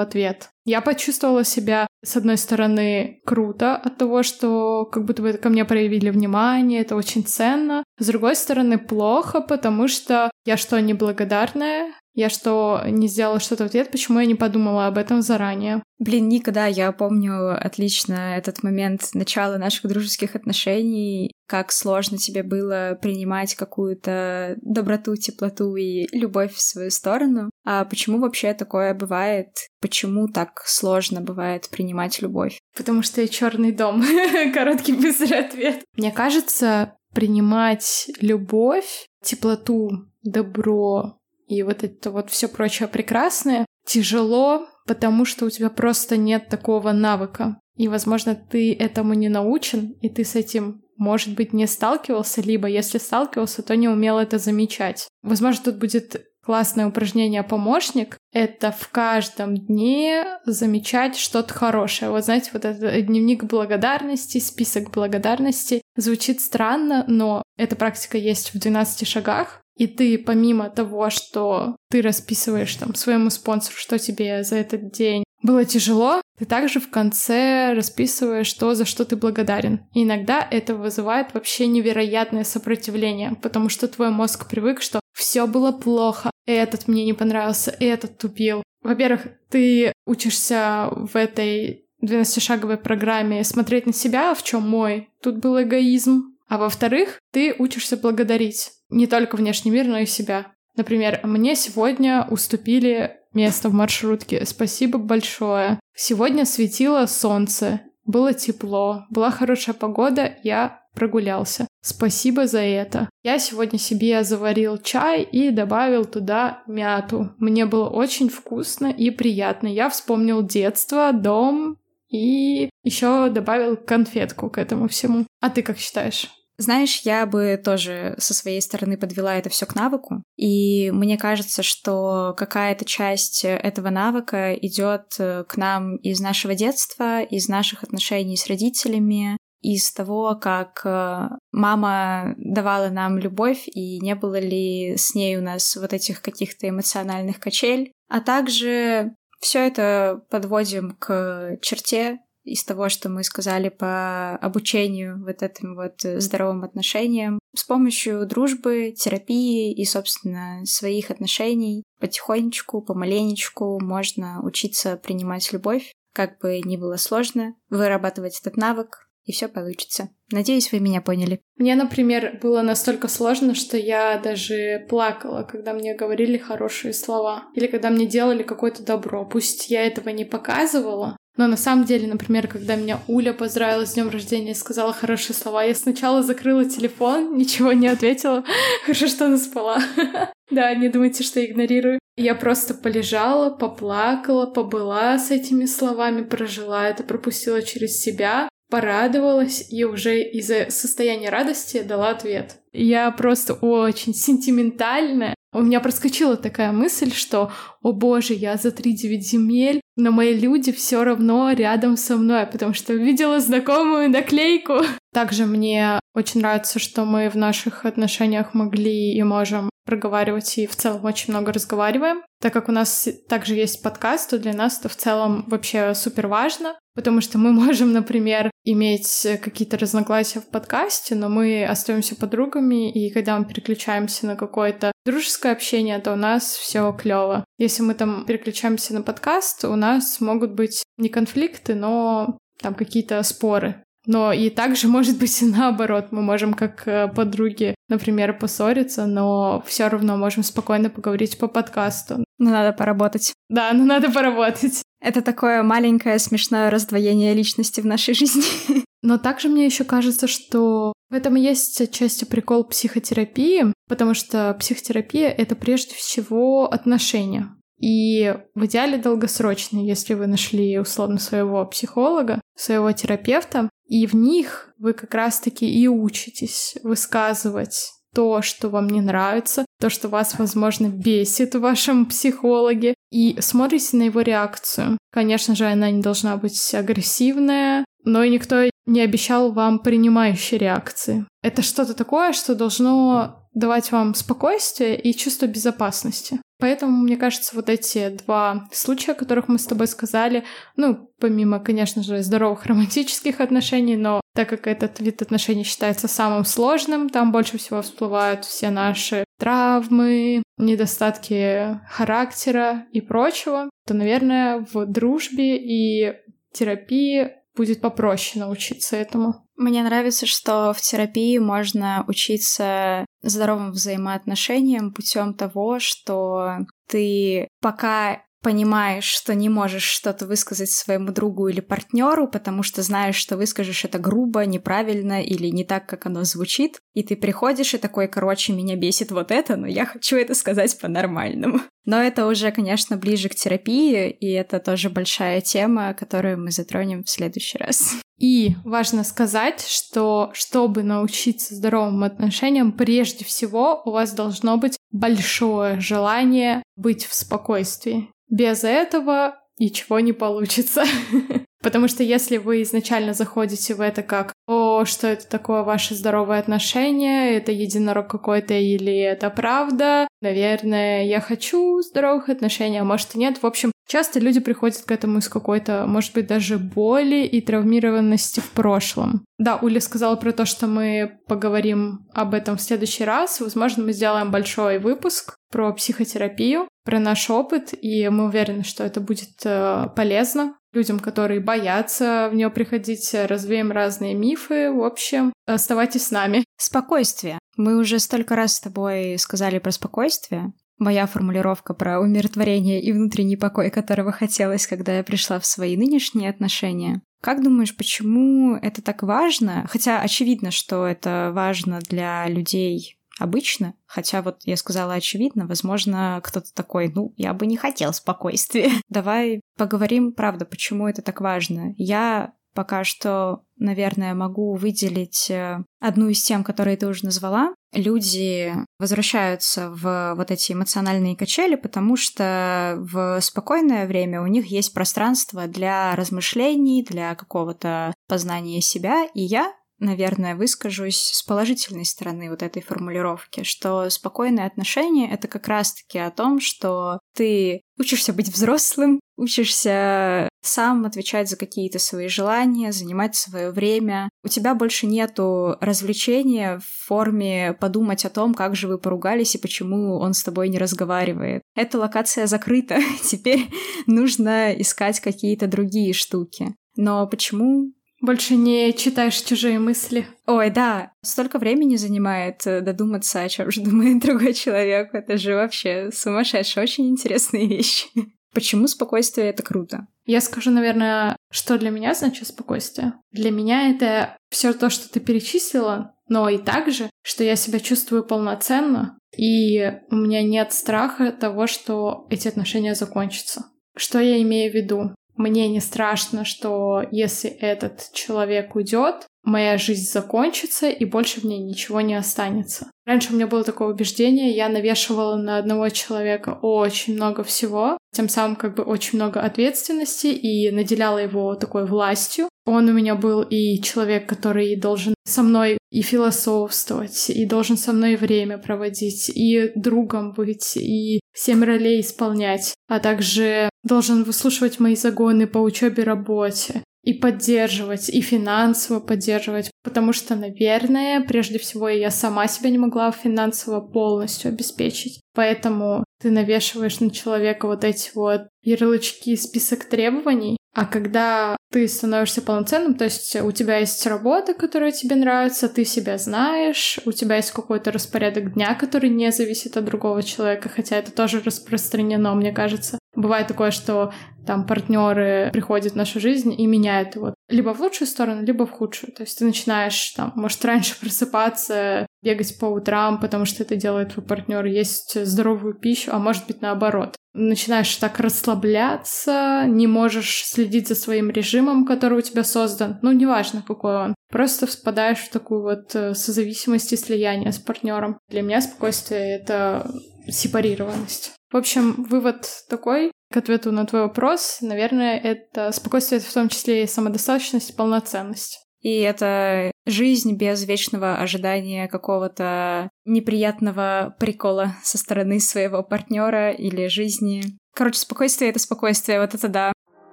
ответ. 0.00 0.50
Я 0.64 0.80
почувствовала 0.80 1.44
себя, 1.44 1.86
с 2.04 2.16
одной 2.16 2.36
стороны, 2.36 3.20
круто 3.24 3.76
от 3.76 3.96
того, 3.96 4.24
что 4.24 4.84
как 4.86 5.04
будто 5.04 5.22
бы 5.22 5.32
ко 5.34 5.48
мне 5.48 5.64
проявили 5.64 6.10
внимание, 6.10 6.80
это 6.80 6.96
очень 6.96 7.24
ценно. 7.24 7.84
С 7.98 8.06
другой 8.06 8.34
стороны, 8.34 8.78
плохо, 8.78 9.40
потому 9.40 9.86
что 9.86 10.30
я 10.44 10.56
что, 10.56 10.80
неблагодарная? 10.80 11.92
Я 12.14 12.28
что, 12.28 12.82
не 12.86 13.08
сделала 13.08 13.40
что-то 13.40 13.64
в 13.64 13.66
ответ? 13.68 13.90
Почему 13.90 14.18
я 14.18 14.26
не 14.26 14.34
подумала 14.34 14.86
об 14.86 14.98
этом 14.98 15.22
заранее? 15.22 15.82
Блин, 15.98 16.28
никогда 16.28 16.66
я 16.66 16.92
помню 16.92 17.54
отлично 17.58 18.36
этот 18.36 18.62
момент 18.62 19.10
начала 19.14 19.56
наших 19.56 19.86
дружеских 19.86 20.34
отношений, 20.34 21.32
как 21.46 21.72
сложно 21.72 22.18
тебе 22.18 22.42
было 22.42 22.98
принимать 23.00 23.54
какую-то 23.54 24.56
доброту, 24.60 25.16
теплоту 25.16 25.74
и 25.76 26.06
любовь 26.14 26.54
в 26.54 26.60
свою 26.60 26.90
сторону. 26.90 27.50
А 27.64 27.84
почему 27.84 28.18
вообще 28.18 28.52
такое 28.52 28.94
бывает? 28.94 29.48
Почему 29.80 30.28
так 30.28 30.62
сложно 30.66 31.20
бывает 31.20 31.68
принимать 31.70 32.20
любовь? 32.20 32.58
Потому 32.76 33.02
что 33.02 33.20
я 33.22 33.28
черный 33.28 33.72
дом. 33.72 34.02
Короткий 34.54 34.94
быстрый 34.94 35.38
ответ. 35.38 35.82
Мне 35.96 36.10
кажется, 36.10 36.96
принимать 37.14 38.10
любовь, 38.20 39.06
теплоту, 39.22 39.90
добро, 40.22 41.18
и 41.52 41.62
вот 41.62 41.84
это 41.84 42.10
вот 42.10 42.30
все 42.30 42.48
прочее 42.48 42.88
прекрасное 42.88 43.66
тяжело, 43.84 44.66
потому 44.86 45.24
что 45.26 45.44
у 45.44 45.50
тебя 45.50 45.68
просто 45.68 46.16
нет 46.16 46.48
такого 46.48 46.92
навыка. 46.92 47.60
И, 47.76 47.88
возможно, 47.88 48.34
ты 48.34 48.74
этому 48.74 49.14
не 49.14 49.28
научен, 49.28 49.92
и 50.00 50.08
ты 50.08 50.24
с 50.24 50.34
этим, 50.34 50.82
может 50.96 51.34
быть, 51.34 51.52
не 51.52 51.66
сталкивался, 51.66 52.40
либо 52.40 52.68
если 52.68 52.98
сталкивался, 52.98 53.62
то 53.62 53.76
не 53.76 53.88
умел 53.88 54.18
это 54.18 54.38
замечать. 54.38 55.08
Возможно, 55.22 55.64
тут 55.64 55.78
будет 55.78 56.24
классное 56.44 56.86
упражнение 56.86 57.42
«Помощник»— 57.42 58.18
это 58.32 58.72
в 58.72 58.88
каждом 58.88 59.56
дне 59.56 60.38
замечать 60.44 61.16
что-то 61.16 61.54
хорошее. 61.54 62.10
Вот 62.10 62.24
знаете, 62.24 62.50
вот 62.52 62.64
этот 62.64 63.06
дневник 63.06 63.44
благодарности, 63.44 64.38
список 64.38 64.90
благодарности. 64.90 65.82
Звучит 65.96 66.40
странно, 66.40 67.04
но 67.06 67.42
эта 67.56 67.76
практика 67.76 68.18
есть 68.18 68.54
в 68.54 68.58
12 68.58 69.06
шагах. 69.06 69.60
И 69.76 69.86
ты 69.86 70.18
помимо 70.18 70.68
того, 70.68 71.08
что 71.10 71.76
ты 71.90 72.02
расписываешь 72.02 72.74
там 72.76 72.94
своему 72.94 73.30
спонсору, 73.30 73.76
что 73.76 73.98
тебе 73.98 74.44
за 74.44 74.56
этот 74.56 74.92
день 74.92 75.24
было 75.42 75.64
тяжело, 75.64 76.22
ты 76.38 76.44
также 76.46 76.80
в 76.80 76.90
конце 76.90 77.72
расписываешь 77.74 78.52
то, 78.54 78.74
за 78.74 78.84
что 78.84 79.04
ты 79.04 79.16
благодарен. 79.16 79.86
И 79.92 80.04
иногда 80.04 80.46
это 80.50 80.74
вызывает 80.74 81.34
вообще 81.34 81.66
невероятное 81.66 82.44
сопротивление, 82.44 83.36
потому 83.42 83.68
что 83.68 83.88
твой 83.88 84.10
мозг 84.10 84.48
привык, 84.48 84.80
что 84.80 85.00
все 85.12 85.46
было 85.46 85.72
плохо, 85.72 86.30
этот 86.46 86.88
мне 86.88 87.04
не 87.04 87.12
понравился, 87.12 87.74
этот 87.78 88.18
тупил. 88.18 88.62
Во-первых, 88.82 89.28
ты 89.48 89.92
учишься 90.06 90.88
в 90.90 91.16
этой 91.16 91.86
12-шаговой 92.02 92.78
программе 92.78 93.44
смотреть 93.44 93.86
на 93.86 93.92
себя, 93.92 94.34
в 94.34 94.42
чем 94.42 94.68
мой. 94.68 95.08
Тут 95.20 95.36
был 95.36 95.62
эгоизм. 95.62 96.36
А 96.48 96.58
во-вторых, 96.58 97.18
ты 97.32 97.54
учишься 97.58 97.96
благодарить 97.96 98.72
не 98.90 99.06
только 99.06 99.36
внешний 99.36 99.70
мир, 99.70 99.86
но 99.86 99.98
и 99.98 100.06
себя. 100.06 100.52
Например, 100.76 101.20
мне 101.22 101.54
сегодня 101.54 102.26
уступили 102.28 103.21
место 103.34 103.68
в 103.68 103.74
маршрутке. 103.74 104.44
Спасибо 104.44 104.98
большое. 104.98 105.78
Сегодня 105.94 106.44
светило 106.44 107.06
солнце, 107.06 107.80
было 108.04 108.34
тепло, 108.34 109.04
была 109.10 109.30
хорошая 109.30 109.74
погода, 109.74 110.34
я 110.42 110.82
прогулялся. 110.94 111.66
Спасибо 111.80 112.46
за 112.46 112.60
это. 112.60 113.08
Я 113.22 113.38
сегодня 113.38 113.78
себе 113.78 114.22
заварил 114.24 114.78
чай 114.78 115.22
и 115.22 115.50
добавил 115.50 116.04
туда 116.04 116.62
мяту. 116.66 117.30
Мне 117.38 117.66
было 117.66 117.88
очень 117.88 118.28
вкусно 118.28 118.86
и 118.86 119.10
приятно. 119.10 119.68
Я 119.68 119.88
вспомнил 119.88 120.42
детство, 120.42 121.12
дом 121.12 121.78
и 122.08 122.68
еще 122.82 123.30
добавил 123.30 123.76
конфетку 123.76 124.50
к 124.50 124.58
этому 124.58 124.88
всему. 124.88 125.26
А 125.40 125.50
ты 125.50 125.62
как 125.62 125.78
считаешь? 125.78 126.30
Знаешь, 126.62 127.00
я 127.02 127.26
бы 127.26 127.60
тоже 127.62 128.14
со 128.18 128.34
своей 128.34 128.62
стороны 128.62 128.96
подвела 128.96 129.34
это 129.34 129.50
все 129.50 129.66
к 129.66 129.74
навыку. 129.74 130.22
И 130.36 130.92
мне 130.92 131.18
кажется, 131.18 131.64
что 131.64 132.34
какая-то 132.36 132.84
часть 132.84 133.44
этого 133.44 133.90
навыка 133.90 134.54
идет 134.54 135.16
э, 135.18 135.42
к 135.42 135.56
нам 135.56 135.96
из 135.96 136.20
нашего 136.20 136.54
детства, 136.54 137.20
из 137.20 137.48
наших 137.48 137.82
отношений 137.82 138.36
с 138.36 138.46
родителями, 138.46 139.36
из 139.60 139.92
того, 139.92 140.38
как 140.40 140.82
э, 140.84 141.30
мама 141.50 142.34
давала 142.36 142.90
нам 142.90 143.18
любовь, 143.18 143.64
и 143.66 143.98
не 143.98 144.14
было 144.14 144.38
ли 144.38 144.96
с 144.96 145.16
ней 145.16 145.36
у 145.38 145.42
нас 145.42 145.74
вот 145.74 145.92
этих 145.92 146.22
каких-то 146.22 146.68
эмоциональных 146.68 147.40
качель. 147.40 147.90
А 148.08 148.20
также 148.20 149.16
все 149.40 149.66
это 149.66 150.22
подводим 150.30 150.92
к 150.92 151.58
черте 151.60 152.20
из 152.44 152.64
того, 152.64 152.88
что 152.88 153.08
мы 153.08 153.24
сказали 153.24 153.68
по 153.68 154.36
обучению 154.36 155.22
вот 155.24 155.42
этим 155.42 155.74
вот 155.74 156.00
здоровым 156.00 156.64
отношениям, 156.64 157.38
с 157.54 157.64
помощью 157.64 158.26
дружбы, 158.26 158.94
терапии 158.96 159.72
и, 159.72 159.84
собственно, 159.84 160.64
своих 160.64 161.10
отношений 161.10 161.84
потихонечку, 162.00 162.82
помаленечку 162.82 163.78
можно 163.80 164.42
учиться 164.42 164.96
принимать 164.96 165.52
любовь, 165.52 165.92
как 166.12 166.38
бы 166.40 166.60
ни 166.60 166.76
было 166.76 166.96
сложно, 166.96 167.54
вырабатывать 167.70 168.38
этот 168.40 168.56
навык, 168.56 169.08
и 169.24 169.32
все 169.32 169.48
получится. 169.48 170.08
Надеюсь, 170.32 170.72
вы 170.72 170.80
меня 170.80 171.00
поняли. 171.00 171.40
Мне, 171.56 171.76
например, 171.76 172.38
было 172.42 172.62
настолько 172.62 173.06
сложно, 173.06 173.54
что 173.54 173.76
я 173.76 174.18
даже 174.18 174.84
плакала, 174.88 175.44
когда 175.44 175.74
мне 175.74 175.94
говорили 175.94 176.38
хорошие 176.38 176.92
слова. 176.92 177.44
Или 177.54 177.68
когда 177.68 177.90
мне 177.90 178.06
делали 178.06 178.42
какое-то 178.42 178.82
добро. 178.82 179.24
Пусть 179.24 179.70
я 179.70 179.86
этого 179.86 180.08
не 180.08 180.24
показывала, 180.24 181.16
но 181.36 181.46
на 181.46 181.56
самом 181.56 181.84
деле, 181.84 182.06
например, 182.06 182.46
когда 182.46 182.76
меня 182.76 183.00
Уля 183.08 183.32
поздравила 183.32 183.86
с 183.86 183.94
днем 183.94 184.10
рождения 184.10 184.54
сказала 184.54 184.92
хорошие 184.92 185.34
слова, 185.34 185.64
я 185.64 185.74
сначала 185.74 186.22
закрыла 186.22 186.64
телефон, 186.64 187.36
ничего 187.36 187.72
не 187.72 187.88
ответила. 187.88 188.44
Хорошо, 188.84 189.08
что 189.08 189.26
она 189.26 189.38
спала. 189.38 189.78
Да, 190.50 190.74
не 190.74 190.90
думайте, 190.90 191.24
что 191.24 191.40
я 191.40 191.46
игнорирую. 191.46 191.98
Я 192.18 192.34
просто 192.34 192.74
полежала, 192.74 193.48
поплакала, 193.48 194.44
побыла 194.44 195.18
с 195.18 195.30
этими 195.30 195.64
словами, 195.64 196.24
прожила 196.24 196.90
это, 196.90 197.04
пропустила 197.04 197.62
через 197.62 197.98
себя, 197.98 198.50
порадовалась 198.68 199.66
и 199.70 199.84
уже 199.84 200.20
из-за 200.20 200.70
состояния 200.70 201.30
радости 201.30 201.80
дала 201.80 202.10
ответ. 202.10 202.56
Я 202.72 203.10
просто 203.12 203.54
очень 203.54 204.14
сентиментальная. 204.14 205.34
У 205.54 205.62
меня 205.62 205.80
проскочила 205.80 206.36
такая 206.36 206.72
мысль, 206.72 207.12
что 207.12 207.50
о 207.82 207.92
боже, 207.92 208.34
я 208.34 208.56
за 208.56 208.68
3-9 208.68 209.20
земель, 209.20 209.80
но 209.96 210.10
мои 210.10 210.38
люди 210.38 210.72
все 210.72 211.04
равно 211.04 211.50
рядом 211.52 211.96
со 211.96 212.16
мной, 212.16 212.46
потому 212.46 212.74
что 212.74 212.94
видела 212.94 213.40
знакомую 213.40 214.10
наклейку. 214.10 214.80
Также 215.12 215.46
мне 215.46 215.98
очень 216.14 216.40
нравится, 216.40 216.78
что 216.78 217.04
мы 217.04 217.28
в 217.28 217.34
наших 217.34 217.84
отношениях 217.84 218.54
могли 218.54 219.14
и 219.14 219.22
можем 219.22 219.68
проговаривать 219.84 220.58
и 220.58 220.66
в 220.66 220.76
целом 220.76 221.04
очень 221.04 221.32
много 221.32 221.52
разговариваем. 221.52 222.22
Так 222.40 222.52
как 222.52 222.68
у 222.68 222.72
нас 222.72 223.08
также 223.28 223.54
есть 223.54 223.82
подкаст, 223.82 224.30
то 224.30 224.38
для 224.38 224.52
нас 224.52 224.78
это 224.78 224.88
в 224.88 224.96
целом 224.96 225.44
вообще 225.48 225.94
супер 225.94 226.28
важно, 226.28 226.78
потому 226.94 227.20
что 227.20 227.38
мы 227.38 227.52
можем, 227.52 227.92
например, 227.92 228.50
иметь 228.64 229.26
какие-то 229.42 229.78
разногласия 229.78 230.40
в 230.40 230.48
подкасте, 230.48 231.14
но 231.14 231.28
мы 231.28 231.64
остаемся 231.64 232.14
подругами, 232.14 232.92
и 232.92 233.10
когда 233.10 233.38
мы 233.38 233.44
переключаемся 233.44 234.26
на 234.26 234.36
какое-то 234.36 234.92
дружеское 235.04 235.52
общение, 235.52 235.98
то 235.98 236.12
у 236.12 236.16
нас 236.16 236.54
все 236.54 236.92
клево. 236.92 237.44
Если 237.62 237.84
мы 237.84 237.94
там 237.94 238.24
переключаемся 238.24 238.92
на 238.92 239.02
подкаст, 239.02 239.64
у 239.64 239.76
нас 239.76 240.20
могут 240.20 240.50
быть 240.50 240.82
не 240.98 241.08
конфликты, 241.08 241.76
но 241.76 242.36
там 242.60 242.74
какие-то 242.74 243.22
споры. 243.22 243.84
Но 244.04 244.32
и 244.32 244.50
также 244.50 244.88
может 244.88 245.16
быть 245.20 245.40
и 245.42 245.46
наоборот. 245.46 246.08
Мы 246.10 246.22
можем 246.22 246.54
как 246.54 246.88
э, 246.88 247.06
подруги, 247.06 247.76
например, 247.88 248.36
поссориться, 248.36 249.06
но 249.06 249.62
все 249.64 249.86
равно 249.86 250.16
можем 250.16 250.42
спокойно 250.42 250.90
поговорить 250.90 251.38
по 251.38 251.46
подкасту. 251.46 252.24
Ну, 252.40 252.50
надо 252.50 252.76
поработать. 252.76 253.32
Да, 253.48 253.72
ну 253.72 253.84
надо 253.84 254.10
поработать. 254.10 254.82
Это 255.00 255.22
такое 255.22 255.62
маленькое 255.62 256.18
смешное 256.18 256.68
раздвоение 256.68 257.32
личности 257.32 257.80
в 257.80 257.86
нашей 257.86 258.14
жизни. 258.14 258.42
Но 259.02 259.18
также 259.18 259.48
мне 259.48 259.66
еще 259.66 259.84
кажется, 259.84 260.26
что 260.26 260.92
в 261.12 261.14
этом 261.14 261.34
есть 261.34 261.78
отчасти 261.78 262.24
прикол 262.24 262.64
психотерапии, 262.64 263.66
потому 263.86 264.14
что 264.14 264.56
психотерапия— 264.58 265.28
это 265.38 265.54
прежде 265.54 265.94
всего 265.94 266.72
отношения. 266.72 267.54
И 267.78 268.34
в 268.54 268.64
идеале 268.64 268.96
долгосрочные, 268.96 269.86
если 269.86 270.14
вы 270.14 270.26
нашли 270.26 270.78
условно 270.78 271.18
своего 271.18 271.66
психолога, 271.66 272.40
своего 272.56 272.90
терапевта, 272.92 273.68
и 273.86 274.06
в 274.06 274.14
них 274.14 274.72
вы 274.78 274.94
как 274.94 275.12
раз-таки 275.12 275.68
и 275.70 275.86
учитесь 275.86 276.76
высказывать 276.82 277.92
то, 278.14 278.40
что 278.40 278.70
вам 278.70 278.88
не 278.88 279.02
нравится, 279.02 279.66
то, 279.80 279.90
что 279.90 280.08
вас, 280.08 280.38
возможно, 280.38 280.86
бесит 280.86 281.54
в 281.54 281.60
вашем 281.60 282.06
психологе, 282.06 282.94
и 283.10 283.36
смотрите 283.40 283.98
на 283.98 284.04
его 284.04 284.22
реакцию. 284.22 284.96
Конечно 285.12 285.54
же, 285.54 285.66
она 285.66 285.90
не 285.90 286.00
должна 286.00 286.38
быть 286.38 286.74
агрессивная, 286.74 287.84
но 288.04 288.22
и 288.22 288.30
никто 288.30 288.68
не 288.86 289.00
обещал 289.00 289.52
вам 289.52 289.78
принимающей 289.78 290.58
реакции. 290.58 291.26
Это 291.42 291.62
что-то 291.62 291.94
такое, 291.94 292.32
что 292.32 292.54
должно 292.54 293.48
давать 293.54 293.92
вам 293.92 294.14
спокойствие 294.14 295.00
и 295.00 295.14
чувство 295.14 295.46
безопасности. 295.46 296.40
Поэтому, 296.58 296.96
мне 296.96 297.16
кажется, 297.16 297.56
вот 297.56 297.68
эти 297.68 298.08
два 298.08 298.68
случая, 298.72 299.12
о 299.12 299.16
которых 299.16 299.48
мы 299.48 299.58
с 299.58 299.66
тобой 299.66 299.88
сказали, 299.88 300.44
ну, 300.76 301.10
помимо, 301.18 301.58
конечно 301.58 302.02
же, 302.02 302.22
здоровых 302.22 302.66
романтических 302.66 303.40
отношений, 303.40 303.96
но 303.96 304.20
так 304.34 304.48
как 304.48 304.66
этот 304.66 305.00
вид 305.00 305.20
отношений 305.22 305.64
считается 305.64 306.08
самым 306.08 306.44
сложным, 306.44 307.10
там 307.10 307.32
больше 307.32 307.58
всего 307.58 307.82
всплывают 307.82 308.44
все 308.44 308.70
наши 308.70 309.24
травмы, 309.38 310.42
недостатки 310.56 311.80
характера 311.90 312.86
и 312.92 313.00
прочего, 313.00 313.68
то, 313.86 313.94
наверное, 313.94 314.64
в 314.72 314.86
дружбе 314.86 315.56
и 315.58 316.14
терапии 316.52 317.32
будет 317.56 317.80
попроще 317.80 318.44
научиться 318.44 318.96
этому. 318.96 319.46
Мне 319.56 319.82
нравится, 319.82 320.26
что 320.26 320.72
в 320.72 320.80
терапии 320.80 321.38
можно 321.38 322.04
учиться 322.08 323.06
здоровым 323.22 323.72
взаимоотношениям 323.72 324.92
путем 324.92 325.34
того, 325.34 325.78
что 325.78 326.66
ты 326.88 327.48
пока 327.60 328.22
понимаешь, 328.42 329.04
что 329.04 329.34
не 329.34 329.48
можешь 329.48 329.84
что-то 329.84 330.26
высказать 330.26 330.70
своему 330.70 331.12
другу 331.12 331.48
или 331.48 331.60
партнеру, 331.60 332.26
потому 332.26 332.62
что 332.62 332.82
знаешь, 332.82 333.14
что 333.14 333.36
выскажешь 333.36 333.84
это 333.84 333.98
грубо, 333.98 334.44
неправильно 334.44 335.22
или 335.22 335.46
не 335.46 335.64
так, 335.64 335.86
как 335.86 336.06
оно 336.06 336.24
звучит, 336.24 336.80
и 336.92 337.02
ты 337.02 337.16
приходишь 337.16 337.74
и 337.74 337.78
такой, 337.78 338.08
короче, 338.08 338.52
меня 338.52 338.76
бесит 338.76 339.12
вот 339.12 339.30
это, 339.30 339.56
но 339.56 339.66
я 339.66 339.86
хочу 339.86 340.16
это 340.16 340.34
сказать 340.34 340.78
по-нормальному. 340.78 341.60
Но 341.84 342.00
это 342.00 342.26
уже, 342.26 342.52
конечно, 342.52 342.96
ближе 342.96 343.28
к 343.28 343.34
терапии, 343.34 344.10
и 344.10 344.30
это 344.30 344.60
тоже 344.60 344.88
большая 344.88 345.40
тема, 345.40 345.94
которую 345.94 346.38
мы 346.38 346.50
затронем 346.50 347.02
в 347.02 347.10
следующий 347.10 347.58
раз. 347.58 347.96
И 348.18 348.54
важно 348.64 349.02
сказать, 349.02 349.66
что 349.66 350.30
чтобы 350.32 350.84
научиться 350.84 351.56
здоровым 351.56 352.04
отношениям, 352.04 352.70
прежде 352.70 353.24
всего 353.24 353.82
у 353.84 353.90
вас 353.90 354.12
должно 354.12 354.56
быть 354.58 354.76
большое 354.92 355.80
желание 355.80 356.62
быть 356.76 357.04
в 357.04 357.14
спокойствии. 357.14 358.10
Без 358.30 358.62
этого 358.62 359.40
ничего 359.58 359.98
не 359.98 360.12
получится. 360.12 360.84
Потому 361.62 361.88
что 361.88 362.02
если 362.02 362.36
вы 362.38 362.62
изначально 362.62 363.12
заходите 363.12 363.74
в 363.74 363.80
это 363.80 364.02
как 364.02 364.32
«О, 364.46 364.61
что 364.84 365.08
это 365.08 365.28
такое 365.28 365.62
ваше 365.62 365.94
здоровое 365.94 366.38
отношение? 366.38 367.36
Это 367.36 367.52
единорог 367.52 368.08
какой-то 368.08 368.54
или 368.54 368.96
это 368.96 369.30
правда?» 369.30 370.08
Наверное, 370.20 371.04
я 371.04 371.20
хочу 371.20 371.80
здоровых 371.82 372.28
отношений, 372.28 372.78
а 372.78 372.84
может 372.84 373.14
и 373.14 373.18
нет. 373.18 373.42
В 373.42 373.46
общем, 373.46 373.72
часто 373.92 374.20
люди 374.20 374.40
приходят 374.40 374.78
к 374.78 374.90
этому 374.90 375.18
из 375.18 375.28
какой-то, 375.28 375.84
может 375.86 376.14
быть, 376.14 376.26
даже 376.26 376.56
боли 376.56 377.26
и 377.26 377.42
травмированности 377.42 378.40
в 378.40 378.50
прошлом. 378.50 379.26
Да, 379.38 379.56
Уля 379.56 379.82
сказала 379.82 380.16
про 380.16 380.32
то, 380.32 380.46
что 380.46 380.66
мы 380.66 381.18
поговорим 381.28 382.08
об 382.14 382.32
этом 382.32 382.56
в 382.56 382.62
следующий 382.62 383.04
раз. 383.04 383.40
Возможно, 383.40 383.84
мы 383.84 383.92
сделаем 383.92 384.30
большой 384.30 384.78
выпуск 384.78 385.36
про 385.50 385.74
психотерапию, 385.74 386.68
про 386.84 386.98
наш 386.98 387.28
опыт, 387.28 387.74
и 387.78 388.08
мы 388.08 388.24
уверены, 388.24 388.64
что 388.64 388.82
это 388.82 389.00
будет 389.00 389.44
э, 389.44 389.88
полезно 389.94 390.54
людям, 390.72 390.98
которые 390.98 391.40
боятся 391.40 392.30
в 392.32 392.34
нее 392.34 392.48
приходить, 392.48 393.10
развеем 393.12 393.72
разные 393.72 394.14
мифы. 394.14 394.72
В 394.72 394.82
общем, 394.82 395.34
оставайтесь 395.46 396.06
с 396.06 396.10
нами. 396.10 396.44
Спокойствие. 396.56 397.38
Мы 397.58 397.76
уже 397.76 397.98
столько 397.98 398.36
раз 398.36 398.56
с 398.56 398.60
тобой 398.60 399.18
сказали 399.18 399.58
про 399.58 399.70
спокойствие. 399.70 400.54
Моя 400.82 401.06
формулировка 401.06 401.74
про 401.74 402.00
умиротворение 402.00 402.82
и 402.82 402.90
внутренний 402.90 403.36
покой, 403.36 403.70
которого 403.70 404.10
хотелось, 404.10 404.66
когда 404.66 404.96
я 404.96 405.04
пришла 405.04 405.38
в 405.38 405.46
свои 405.46 405.76
нынешние 405.76 406.28
отношения. 406.28 407.02
Как 407.20 407.40
думаешь, 407.40 407.76
почему 407.76 408.56
это 408.56 408.82
так 408.82 409.04
важно? 409.04 409.64
Хотя 409.70 410.00
очевидно, 410.00 410.50
что 410.50 410.84
это 410.84 411.30
важно 411.32 411.78
для 411.88 412.26
людей 412.26 412.98
обычно, 413.20 413.74
хотя 413.86 414.22
вот 414.22 414.40
я 414.44 414.56
сказала 414.56 414.94
очевидно, 414.94 415.46
возможно, 415.46 416.20
кто-то 416.24 416.52
такой, 416.52 416.90
ну, 416.92 417.14
я 417.16 417.32
бы 417.32 417.46
не 417.46 417.56
хотел 417.56 417.92
спокойствия. 417.92 418.70
Давай 418.88 419.40
поговорим, 419.56 420.12
правда, 420.12 420.44
почему 420.44 420.88
это 420.88 421.00
так 421.00 421.20
важно. 421.20 421.74
Я 421.76 422.32
пока 422.54 422.84
что, 422.84 423.42
наверное, 423.56 424.14
могу 424.14 424.54
выделить 424.54 425.30
э, 425.30 425.64
одну 425.80 426.08
из 426.08 426.22
тем, 426.22 426.44
которые 426.44 426.76
ты 426.76 426.86
уже 426.86 427.04
назвала. 427.04 427.54
Люди 427.72 428.54
возвращаются 428.78 429.70
в 429.70 430.14
вот 430.16 430.30
эти 430.30 430.52
эмоциональные 430.52 431.16
качели, 431.16 431.56
потому 431.56 431.96
что 431.96 432.76
в 432.78 433.20
спокойное 433.20 433.86
время 433.86 434.22
у 434.22 434.26
них 434.26 434.46
есть 434.46 434.74
пространство 434.74 435.46
для 435.46 435.96
размышлений, 435.96 436.84
для 436.84 437.14
какого-то 437.14 437.94
познания 438.08 438.60
себя, 438.60 439.06
и 439.14 439.22
я 439.22 439.52
наверное, 439.82 440.36
выскажусь 440.36 441.10
с 441.12 441.22
положительной 441.22 441.84
стороны 441.84 442.30
вот 442.30 442.42
этой 442.42 442.62
формулировки, 442.62 443.42
что 443.42 443.90
спокойные 443.90 444.46
отношения— 444.46 445.10
это 445.12 445.28
как 445.28 445.48
раз-таки 445.48 445.98
о 445.98 446.10
том, 446.10 446.40
что 446.40 447.00
ты 447.14 447.62
учишься 447.78 448.12
быть 448.12 448.28
взрослым, 448.28 449.00
учишься 449.16 450.28
сам 450.42 450.84
отвечать 450.84 451.28
за 451.28 451.36
какие-то 451.36 451.78
свои 451.78 452.08
желания, 452.08 452.72
занимать 452.72 453.14
свое 453.14 453.50
время. 453.50 454.08
У 454.24 454.28
тебя 454.28 454.54
больше 454.54 454.86
нету 454.86 455.56
развлечения 455.60 456.58
в 456.58 456.86
форме 456.86 457.56
подумать 457.60 458.04
о 458.04 458.10
том, 458.10 458.34
как 458.34 458.56
же 458.56 458.68
вы 458.68 458.78
поругались 458.78 459.34
и 459.34 459.38
почему 459.38 459.98
он 459.98 460.14
с 460.14 460.22
тобой 460.22 460.48
не 460.48 460.58
разговаривает. 460.58 461.42
Эта 461.54 461.78
локация 461.78 462.26
закрыта, 462.26 462.78
теперь 463.04 463.48
нужно 463.86 464.52
искать 464.52 465.00
какие-то 465.00 465.46
другие 465.46 465.92
штуки. 465.92 466.54
Но 466.76 467.06
почему 467.06 467.72
больше 468.02 468.34
не 468.34 468.74
читаешь 468.74 469.16
чужие 469.22 469.58
мысли. 469.58 470.06
Ой, 470.26 470.50
да, 470.50 470.92
столько 471.02 471.38
времени 471.38 471.76
занимает 471.76 472.46
э, 472.46 472.60
додуматься, 472.60 473.22
о 473.22 473.28
чем 473.28 473.50
же 473.50 473.62
думает 473.62 474.00
другой 474.02 474.34
человек. 474.34 474.90
Это 474.92 475.16
же 475.16 475.34
вообще 475.34 475.90
сумасшедшая, 475.92 476.64
очень 476.64 476.90
интересные 476.90 477.46
вещи. 477.46 477.86
Почему 478.34 478.66
спокойствие— 478.66 479.28
это 479.30 479.42
круто? 479.42 479.86
Я 480.04 480.20
скажу, 480.20 480.50
наверное, 480.50 481.16
что 481.30 481.58
для 481.58 481.70
меня 481.70 481.94
значит 481.94 482.26
спокойствие. 482.26 482.94
Для 483.12 483.30
меня 483.30 483.70
это 483.70 484.16
все 484.30 484.52
то, 484.52 484.68
что 484.68 484.90
ты 484.90 485.00
перечислила, 485.00 485.94
но 486.08 486.28
и 486.28 486.38
также, 486.38 486.90
что 487.02 487.24
я 487.24 487.36
себя 487.36 487.60
чувствую 487.60 488.04
полноценно, 488.04 488.98
и 489.16 489.72
у 489.90 489.96
меня 489.96 490.22
нет 490.22 490.52
страха 490.52 491.12
того, 491.12 491.46
что 491.46 492.06
эти 492.10 492.26
отношения 492.26 492.74
закончатся. 492.74 493.46
Что 493.76 494.00
я 494.00 494.20
имею 494.22 494.50
в 494.50 494.54
виду? 494.54 494.94
Мне 495.16 495.48
не 495.48 495.60
страшно, 495.60 496.24
что 496.24 496.82
если 496.90 497.30
этот 497.30 497.90
человек 497.92 498.54
уйдет, 498.56 499.06
моя 499.22 499.58
жизнь 499.58 499.90
закончится 499.90 500.68
и 500.68 500.84
больше 500.84 501.20
в 501.20 501.24
ней 501.24 501.38
ничего 501.38 501.80
не 501.80 501.94
останется. 501.94 502.70
Раньше 502.84 503.12
у 503.12 503.14
меня 503.14 503.26
было 503.26 503.44
такое 503.44 503.68
убеждение, 503.68 504.30
я 504.30 504.48
навешивала 504.48 505.16
на 505.16 505.38
одного 505.38 505.68
человека 505.68 506.38
очень 506.42 506.94
много 506.94 507.22
всего, 507.22 507.78
тем 507.94 508.08
самым 508.08 508.36
как 508.36 508.56
бы 508.56 508.64
очень 508.64 508.98
много 508.98 509.20
ответственности 509.20 510.08
и 510.08 510.50
наделяла 510.50 510.98
его 510.98 511.34
такой 511.36 511.66
властью. 511.66 512.28
Он 512.44 512.68
у 512.68 512.72
меня 512.72 512.96
был 512.96 513.22
и 513.22 513.62
человек, 513.62 514.08
который 514.08 514.56
должен 514.56 514.94
со 515.04 515.22
мной 515.22 515.58
и 515.70 515.82
философствовать, 515.82 517.08
и 517.10 517.24
должен 517.24 517.56
со 517.56 517.72
мной 517.72 517.94
время 517.94 518.38
проводить, 518.38 519.08
и 519.10 519.52
другом 519.54 520.12
быть, 520.12 520.56
и 520.56 521.00
семь 521.14 521.44
ролей 521.44 521.80
исполнять, 521.80 522.54
а 522.68 522.80
также 522.80 523.48
должен 523.62 524.04
выслушивать 524.04 524.60
мои 524.60 524.76
загоны 524.76 525.26
по 525.26 525.38
учебе, 525.38 525.82
работе 525.82 526.62
и 526.82 526.94
поддерживать, 526.94 527.88
и 527.88 528.00
финансово 528.00 528.80
поддерживать, 528.80 529.50
потому 529.62 529.92
что, 529.92 530.16
наверное, 530.16 531.00
прежде 531.00 531.38
всего 531.38 531.68
я 531.68 531.90
сама 531.90 532.26
себя 532.26 532.50
не 532.50 532.58
могла 532.58 532.90
финансово 532.90 533.60
полностью 533.60 534.30
обеспечить. 534.30 535.00
Поэтому 535.14 535.84
ты 536.00 536.10
навешиваешь 536.10 536.80
на 536.80 536.90
человека 536.90 537.46
вот 537.46 537.62
эти 537.62 537.92
вот 537.94 538.22
ярлычки, 538.42 539.14
список 539.14 539.66
требований, 539.66 540.36
а 540.54 540.66
когда 540.66 541.36
ты 541.50 541.66
становишься 541.66 542.20
полноценным, 542.20 542.74
то 542.74 542.84
есть 542.84 543.16
у 543.16 543.30
тебя 543.32 543.58
есть 543.58 543.86
работа, 543.86 544.34
которая 544.34 544.72
тебе 544.72 544.96
нравится, 544.96 545.48
ты 545.48 545.64
себя 545.64 545.96
знаешь, 545.96 546.78
у 546.84 546.92
тебя 546.92 547.16
есть 547.16 547.30
какой-то 547.30 547.72
распорядок 547.72 548.34
дня, 548.34 548.54
который 548.54 548.90
не 548.90 549.10
зависит 549.12 549.56
от 549.56 549.64
другого 549.64 550.02
человека, 550.02 550.48
хотя 550.48 550.76
это 550.76 550.92
тоже 550.92 551.22
распространено, 551.24 552.14
мне 552.14 552.32
кажется. 552.32 552.78
Бывает 553.02 553.26
такое, 553.26 553.50
что 553.50 553.92
там 554.24 554.46
партнеры 554.46 555.30
приходят 555.32 555.72
в 555.72 555.76
нашу 555.76 555.98
жизнь 555.98 556.32
и 556.38 556.46
меняют 556.46 556.94
его 556.94 557.14
либо 557.28 557.52
в 557.52 557.60
лучшую 557.60 557.88
сторону, 557.88 558.22
либо 558.22 558.46
в 558.46 558.52
худшую. 558.52 558.92
То 558.92 559.02
есть 559.02 559.18
ты 559.18 559.24
начинаешь 559.24 559.90
там, 559.96 560.12
может, 560.14 560.44
раньше 560.44 560.78
просыпаться, 560.80 561.86
бегать 562.02 562.38
по 562.38 562.46
утрам, 562.46 563.00
потому 563.00 563.24
что 563.24 563.42
это 563.42 563.56
делает 563.56 563.94
твой 563.94 564.06
партнер, 564.06 564.44
есть 564.44 565.04
здоровую 565.04 565.54
пищу, 565.54 565.90
а 565.92 565.98
может 565.98 566.26
быть 566.28 566.42
наоборот. 566.42 566.94
Начинаешь 567.14 567.74
так 567.76 567.98
расслабляться, 567.98 569.44
не 569.48 569.66
можешь 569.66 570.24
следить 570.24 570.68
за 570.68 570.76
своим 570.76 571.10
режимом, 571.10 571.66
который 571.66 571.98
у 571.98 572.02
тебя 572.02 572.22
создан, 572.22 572.78
ну, 572.82 572.92
неважно, 572.92 573.42
какой 573.46 573.76
он. 573.76 573.94
Просто 574.10 574.46
впадаешь 574.46 575.00
в 575.00 575.10
такую 575.10 575.42
вот 575.42 575.74
э, 575.74 575.94
созависимость 575.94 576.72
и 576.72 576.76
слияние 576.76 577.32
с 577.32 577.38
партнером. 577.38 577.98
Для 578.08 578.22
меня 578.22 578.40
спокойствие— 578.40 579.16
это 579.20 579.70
сепарированность. 580.08 581.14
В 581.32 581.36
общем, 581.38 581.86
вывод 581.88 582.28
такой 582.50 582.92
к 583.10 583.16
ответу 583.16 583.52
на 583.52 583.64
твой 583.64 583.82
вопрос, 583.82 584.40
наверное, 584.42 584.98
это 584.98 585.50
спокойствие, 585.52 585.98
в 586.02 586.12
том 586.12 586.28
числе 586.28 586.64
и 586.64 586.66
самодостаточность, 586.66 587.50
и 587.50 587.54
полноценность. 587.54 588.46
И 588.60 588.80
это 588.80 589.50
жизнь 589.64 590.14
без 590.14 590.44
вечного 590.44 590.98
ожидания 590.98 591.68
какого-то 591.68 592.68
неприятного 592.84 593.96
прикола 593.98 594.56
со 594.62 594.76
стороны 594.76 595.20
своего 595.20 595.62
партнера 595.62 596.32
или 596.32 596.66
жизни. 596.66 597.22
Короче, 597.54 597.80
спокойствие— 597.80 598.28
это 598.30 598.38
спокойствие, 598.38 599.00
вот 599.00 599.14
это 599.14 599.28
да. 599.28 599.52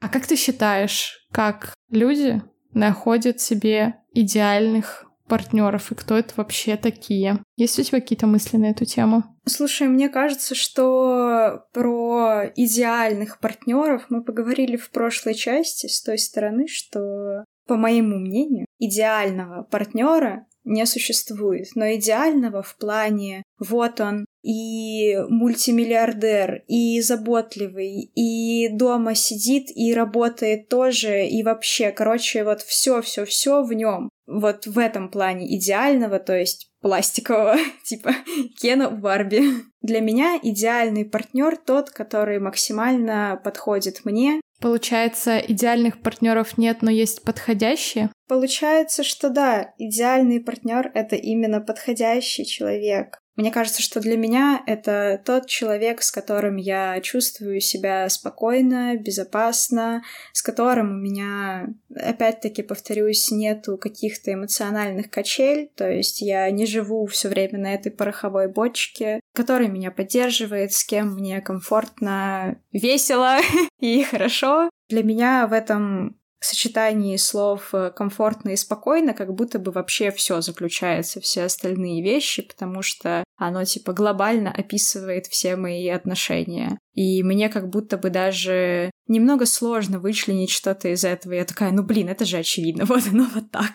А 0.00 0.08
как 0.08 0.24
ты 0.28 0.36
считаешь, 0.36 1.26
как 1.32 1.74
люди 1.90 2.40
находят 2.74 3.40
себе 3.40 3.96
идеальных 4.12 5.09
партнеров 5.30 5.92
и 5.92 5.94
кто 5.94 6.18
это 6.18 6.34
вообще 6.36 6.76
такие. 6.76 7.38
Есть 7.56 7.78
у 7.78 7.82
тебя 7.82 8.00
какие-то 8.00 8.26
мысли 8.26 8.56
на 8.56 8.70
эту 8.70 8.84
тему? 8.84 9.22
Слушай, 9.46 9.86
мне 9.86 10.08
кажется, 10.08 10.54
что 10.54 11.64
про 11.72 12.50
идеальных 12.56 13.38
партнеров 13.38 14.06
мы 14.10 14.22
поговорили 14.24 14.76
в 14.76 14.90
прошлой 14.90 15.34
части 15.34 15.86
с 15.86 16.02
той 16.02 16.18
стороны, 16.18 16.66
что, 16.66 17.44
по 17.66 17.76
моему 17.76 18.18
мнению, 18.18 18.66
идеального 18.78 19.62
партнера 19.62 20.46
не 20.64 20.84
существует, 20.84 21.68
но 21.74 21.94
идеального 21.94 22.62
в 22.62 22.76
плане 22.76 23.42
вот 23.58 24.00
он 24.00 24.26
и 24.42 25.16
мультимиллиардер, 25.28 26.64
и 26.66 27.00
заботливый, 27.00 28.10
и 28.14 28.68
дома 28.68 29.14
сидит 29.14 29.66
и 29.74 29.92
работает 29.92 30.68
тоже, 30.68 31.26
и 31.26 31.42
вообще, 31.42 31.90
короче, 31.90 32.44
вот 32.44 32.62
все-все-все 32.62 33.62
в 33.62 33.72
нем. 33.72 34.08
Вот 34.30 34.66
в 34.66 34.78
этом 34.78 35.10
плане 35.10 35.56
идеального, 35.56 36.20
то 36.20 36.36
есть 36.36 36.70
пластикового, 36.80 37.56
типа 37.84 38.14
Кена 38.60 38.88
у 38.88 38.96
Барби. 38.96 39.42
Для 39.82 40.00
меня 40.00 40.38
идеальный 40.40 41.04
партнер 41.04 41.56
тот, 41.56 41.90
который 41.90 42.38
максимально 42.38 43.40
подходит 43.42 44.04
мне. 44.04 44.40
Получается, 44.60 45.38
идеальных 45.38 46.00
партнеров 46.02 46.58
нет, 46.58 46.82
но 46.82 46.90
есть 46.90 47.22
подходящие? 47.22 48.10
Получается, 48.28 49.02
что 49.02 49.30
да, 49.30 49.72
идеальный 49.78 50.38
партнер 50.38 50.90
это 50.94 51.16
именно 51.16 51.60
подходящий 51.60 52.44
человек. 52.44 53.18
Мне 53.36 53.50
кажется, 53.50 53.80
что 53.80 54.00
для 54.00 54.16
меня 54.16 54.62
это 54.66 55.20
тот 55.24 55.46
человек, 55.46 56.02
с 56.02 56.10
которым 56.10 56.56
я 56.56 57.00
чувствую 57.00 57.60
себя 57.60 58.08
спокойно, 58.08 58.96
безопасно, 58.96 60.02
с 60.32 60.42
которым 60.42 60.90
у 60.90 61.00
меня, 61.00 61.68
опять-таки, 61.94 62.62
повторюсь, 62.62 63.30
нету 63.30 63.78
каких-то 63.78 64.34
эмоциональных 64.34 65.10
качель, 65.10 65.70
то 65.74 65.88
есть 65.88 66.20
я 66.20 66.50
не 66.50 66.66
живу 66.66 67.06
все 67.06 67.28
время 67.28 67.58
на 67.58 67.74
этой 67.74 67.90
пороховой 67.90 68.48
бочке, 68.48 69.20
который 69.34 69.68
меня 69.68 69.90
поддерживает, 69.90 70.72
с 70.72 70.84
кем 70.84 71.14
мне 71.14 71.40
комфортно, 71.40 72.60
весело 72.72 73.38
и 73.80 74.02
хорошо. 74.02 74.68
Для 74.88 75.02
меня 75.04 75.46
в 75.46 75.52
этом 75.52 76.19
сочетании 76.44 77.16
слов 77.16 77.70
э, 77.74 77.90
комфортно 77.94 78.50
и 78.50 78.56
спокойно, 78.56 79.12
как 79.12 79.34
будто 79.34 79.58
бы 79.58 79.72
вообще 79.72 80.10
все 80.10 80.40
заключается, 80.40 81.20
все 81.20 81.44
остальные 81.44 82.02
вещи, 82.02 82.42
потому 82.42 82.82
что 82.82 83.24
оно 83.36 83.64
типа 83.64 83.92
глобально 83.92 84.50
описывает 84.50 85.26
все 85.26 85.56
мои 85.56 85.88
отношения. 85.88 86.78
И 86.94 87.22
мне 87.22 87.48
как 87.48 87.68
будто 87.68 87.96
бы 87.98 88.10
даже 88.10 88.90
немного 89.06 89.46
сложно 89.46 89.98
вычленить 89.98 90.50
что-то 90.50 90.88
из 90.88 91.04
этого. 91.04 91.34
Я 91.34 91.44
такая, 91.44 91.72
ну 91.72 91.82
блин, 91.82 92.08
это 92.08 92.24
же 92.24 92.38
очевидно, 92.38 92.84
вот 92.86 93.02
оно 93.10 93.26
вот 93.34 93.50
так. 93.50 93.72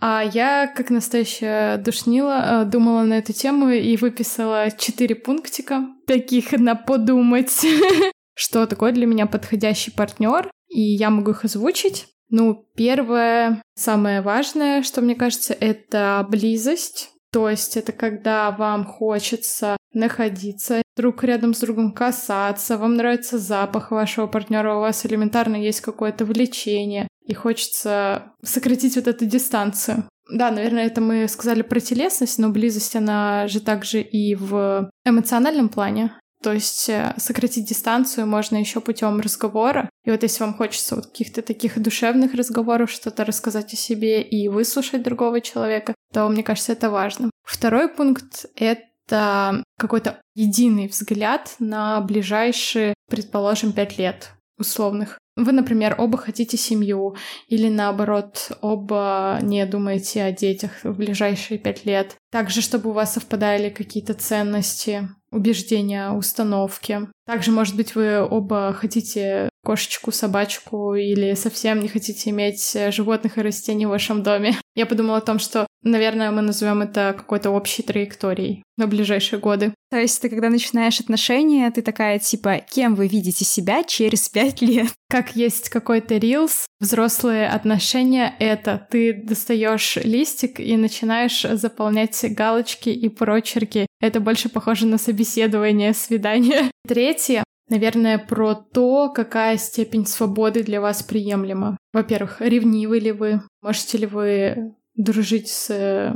А 0.00 0.22
я, 0.22 0.72
как 0.74 0.90
настоящая 0.90 1.76
душнила, 1.76 2.62
э, 2.62 2.64
думала 2.64 3.02
на 3.02 3.18
эту 3.18 3.32
тему 3.32 3.68
и 3.68 3.96
выписала 3.96 4.70
четыре 4.70 5.14
пунктика, 5.14 5.86
таких 6.06 6.52
на 6.52 6.74
подумать. 6.74 7.66
Что 8.34 8.66
такое 8.66 8.92
для 8.92 9.06
меня 9.06 9.26
подходящий 9.26 9.90
партнер? 9.90 10.50
И 10.76 10.82
я 10.82 11.08
могу 11.08 11.30
их 11.30 11.44
озвучить. 11.44 12.06
Ну, 12.28 12.68
первое, 12.76 13.62
самое 13.74 14.20
важное, 14.20 14.82
что 14.82 15.00
мне 15.00 15.14
кажется, 15.14 15.56
это 15.58 16.26
близость. 16.28 17.10
То 17.32 17.48
есть 17.48 17.78
это 17.78 17.92
когда 17.92 18.50
вам 18.50 18.84
хочется 18.84 19.78
находиться 19.94 20.82
друг 20.94 21.24
рядом 21.24 21.54
с 21.54 21.60
другом, 21.60 21.92
касаться, 21.92 22.76
вам 22.76 22.94
нравится 22.96 23.38
запах 23.38 23.90
вашего 23.90 24.26
партнера, 24.26 24.74
у 24.74 24.80
вас 24.80 25.06
элементарно 25.06 25.56
есть 25.56 25.80
какое-то 25.80 26.24
влечение, 26.24 27.08
и 27.26 27.34
хочется 27.34 28.32
сократить 28.42 28.96
вот 28.96 29.06
эту 29.06 29.24
дистанцию. 29.24 30.04
Да, 30.30 30.50
наверное, 30.50 30.86
это 30.86 31.00
мы 31.00 31.28
сказали 31.28 31.62
про 31.62 31.80
телесность, 31.80 32.38
но 32.38 32.50
близость, 32.50 32.96
она 32.96 33.48
же 33.48 33.60
также 33.60 34.00
и 34.02 34.34
в 34.34 34.90
эмоциональном 35.04 35.68
плане. 35.68 36.12
То 36.46 36.52
есть 36.52 36.88
э, 36.88 37.12
сократить 37.16 37.68
дистанцию 37.68 38.28
можно 38.28 38.56
еще 38.56 38.80
путем 38.80 39.18
разговора. 39.18 39.90
И 40.04 40.12
вот 40.12 40.22
если 40.22 40.44
вам 40.44 40.54
хочется 40.54 40.94
вот 40.94 41.06
каких-то 41.06 41.42
таких 41.42 41.76
душевных 41.82 42.34
разговоров, 42.34 42.88
что-то 42.88 43.24
рассказать 43.24 43.74
о 43.74 43.76
себе 43.76 44.22
и 44.22 44.46
выслушать 44.46 45.02
другого 45.02 45.40
человека, 45.40 45.92
то 46.12 46.28
мне 46.28 46.44
кажется, 46.44 46.70
это 46.70 46.88
важно. 46.88 47.32
Второй 47.42 47.88
пункт— 47.88 48.46
это 48.54 49.64
какой-то 49.76 50.20
единый 50.36 50.86
взгляд 50.86 51.56
на 51.58 52.00
ближайшие, 52.00 52.94
предположим, 53.10 53.72
пять 53.72 53.98
лет 53.98 54.30
условных. 54.56 55.18
Вы, 55.36 55.52
например, 55.52 55.96
оба 55.98 56.16
хотите 56.16 56.56
семью, 56.56 57.16
или 57.48 57.68
наоборот, 57.68 58.52
оба 58.62 59.38
не 59.42 59.66
думаете 59.66 60.22
о 60.22 60.32
детях 60.32 60.70
в 60.82 60.94
ближайшие 60.96 61.58
пять 61.58 61.84
лет. 61.84 62.14
Также, 62.30 62.62
чтобы 62.62 62.90
у 62.90 62.92
вас 62.92 63.14
совпадали 63.14 63.68
какие-то 63.68 64.14
ценности, 64.14 65.10
убеждения, 65.36 66.10
установки. 66.10 67.00
Также, 67.26 67.52
может 67.52 67.76
быть, 67.76 67.94
вы 67.94 68.26
оба 68.26 68.72
хотите 68.72 69.48
кошечку, 69.66 70.12
собачку 70.12 70.94
или 70.94 71.34
совсем 71.34 71.80
не 71.80 71.88
хотите 71.88 72.30
иметь 72.30 72.76
животных 72.90 73.36
и 73.36 73.42
растений 73.42 73.86
в 73.86 73.88
вашем 73.88 74.22
доме. 74.22 74.54
Я 74.76 74.86
подумала 74.86 75.18
о 75.18 75.22
том, 75.22 75.40
что, 75.40 75.66
наверное, 75.82 76.30
мы 76.30 76.40
назовем 76.40 76.82
это 76.82 77.14
какой-то 77.16 77.50
общей 77.50 77.82
траекторией 77.82 78.62
на 78.76 78.86
ближайшие 78.86 79.40
годы. 79.40 79.74
То 79.90 79.98
есть 79.98 80.22
ты, 80.22 80.28
когда 80.28 80.50
начинаешь 80.50 81.00
отношения, 81.00 81.68
ты 81.72 81.82
такая, 81.82 82.20
типа, 82.20 82.60
кем 82.70 82.94
вы 82.94 83.08
видите 83.08 83.44
себя 83.44 83.82
через 83.82 84.28
пять 84.28 84.62
лет? 84.62 84.92
Как 85.10 85.34
есть 85.34 85.68
какой-то 85.68 86.16
рилс, 86.16 86.66
взрослые 86.78 87.48
отношения— 87.48 88.34
это 88.38 88.86
ты 88.90 89.14
достаешь 89.14 89.96
листик 89.96 90.60
и 90.60 90.76
начинаешь 90.76 91.42
заполнять 91.42 92.24
галочки 92.34 92.90
и 92.90 93.08
прочерки. 93.08 93.86
Это 94.00 94.20
больше 94.20 94.48
похоже 94.48 94.86
на 94.86 94.98
собеседование, 94.98 95.92
свидание. 95.92 96.70
Третье 96.86 97.45
наверное, 97.68 98.18
про 98.18 98.54
то, 98.54 99.10
какая 99.10 99.56
степень 99.56 100.06
свободы 100.06 100.62
для 100.62 100.80
вас 100.80 101.02
приемлема. 101.02 101.76
Во-первых, 101.92 102.40
ревнивы 102.40 102.98
ли 102.98 103.12
вы? 103.12 103.42
Можете 103.62 103.98
ли 103.98 104.06
вы 104.06 104.74
дружить 104.94 105.48
с 105.48 105.70
э, 105.70 106.14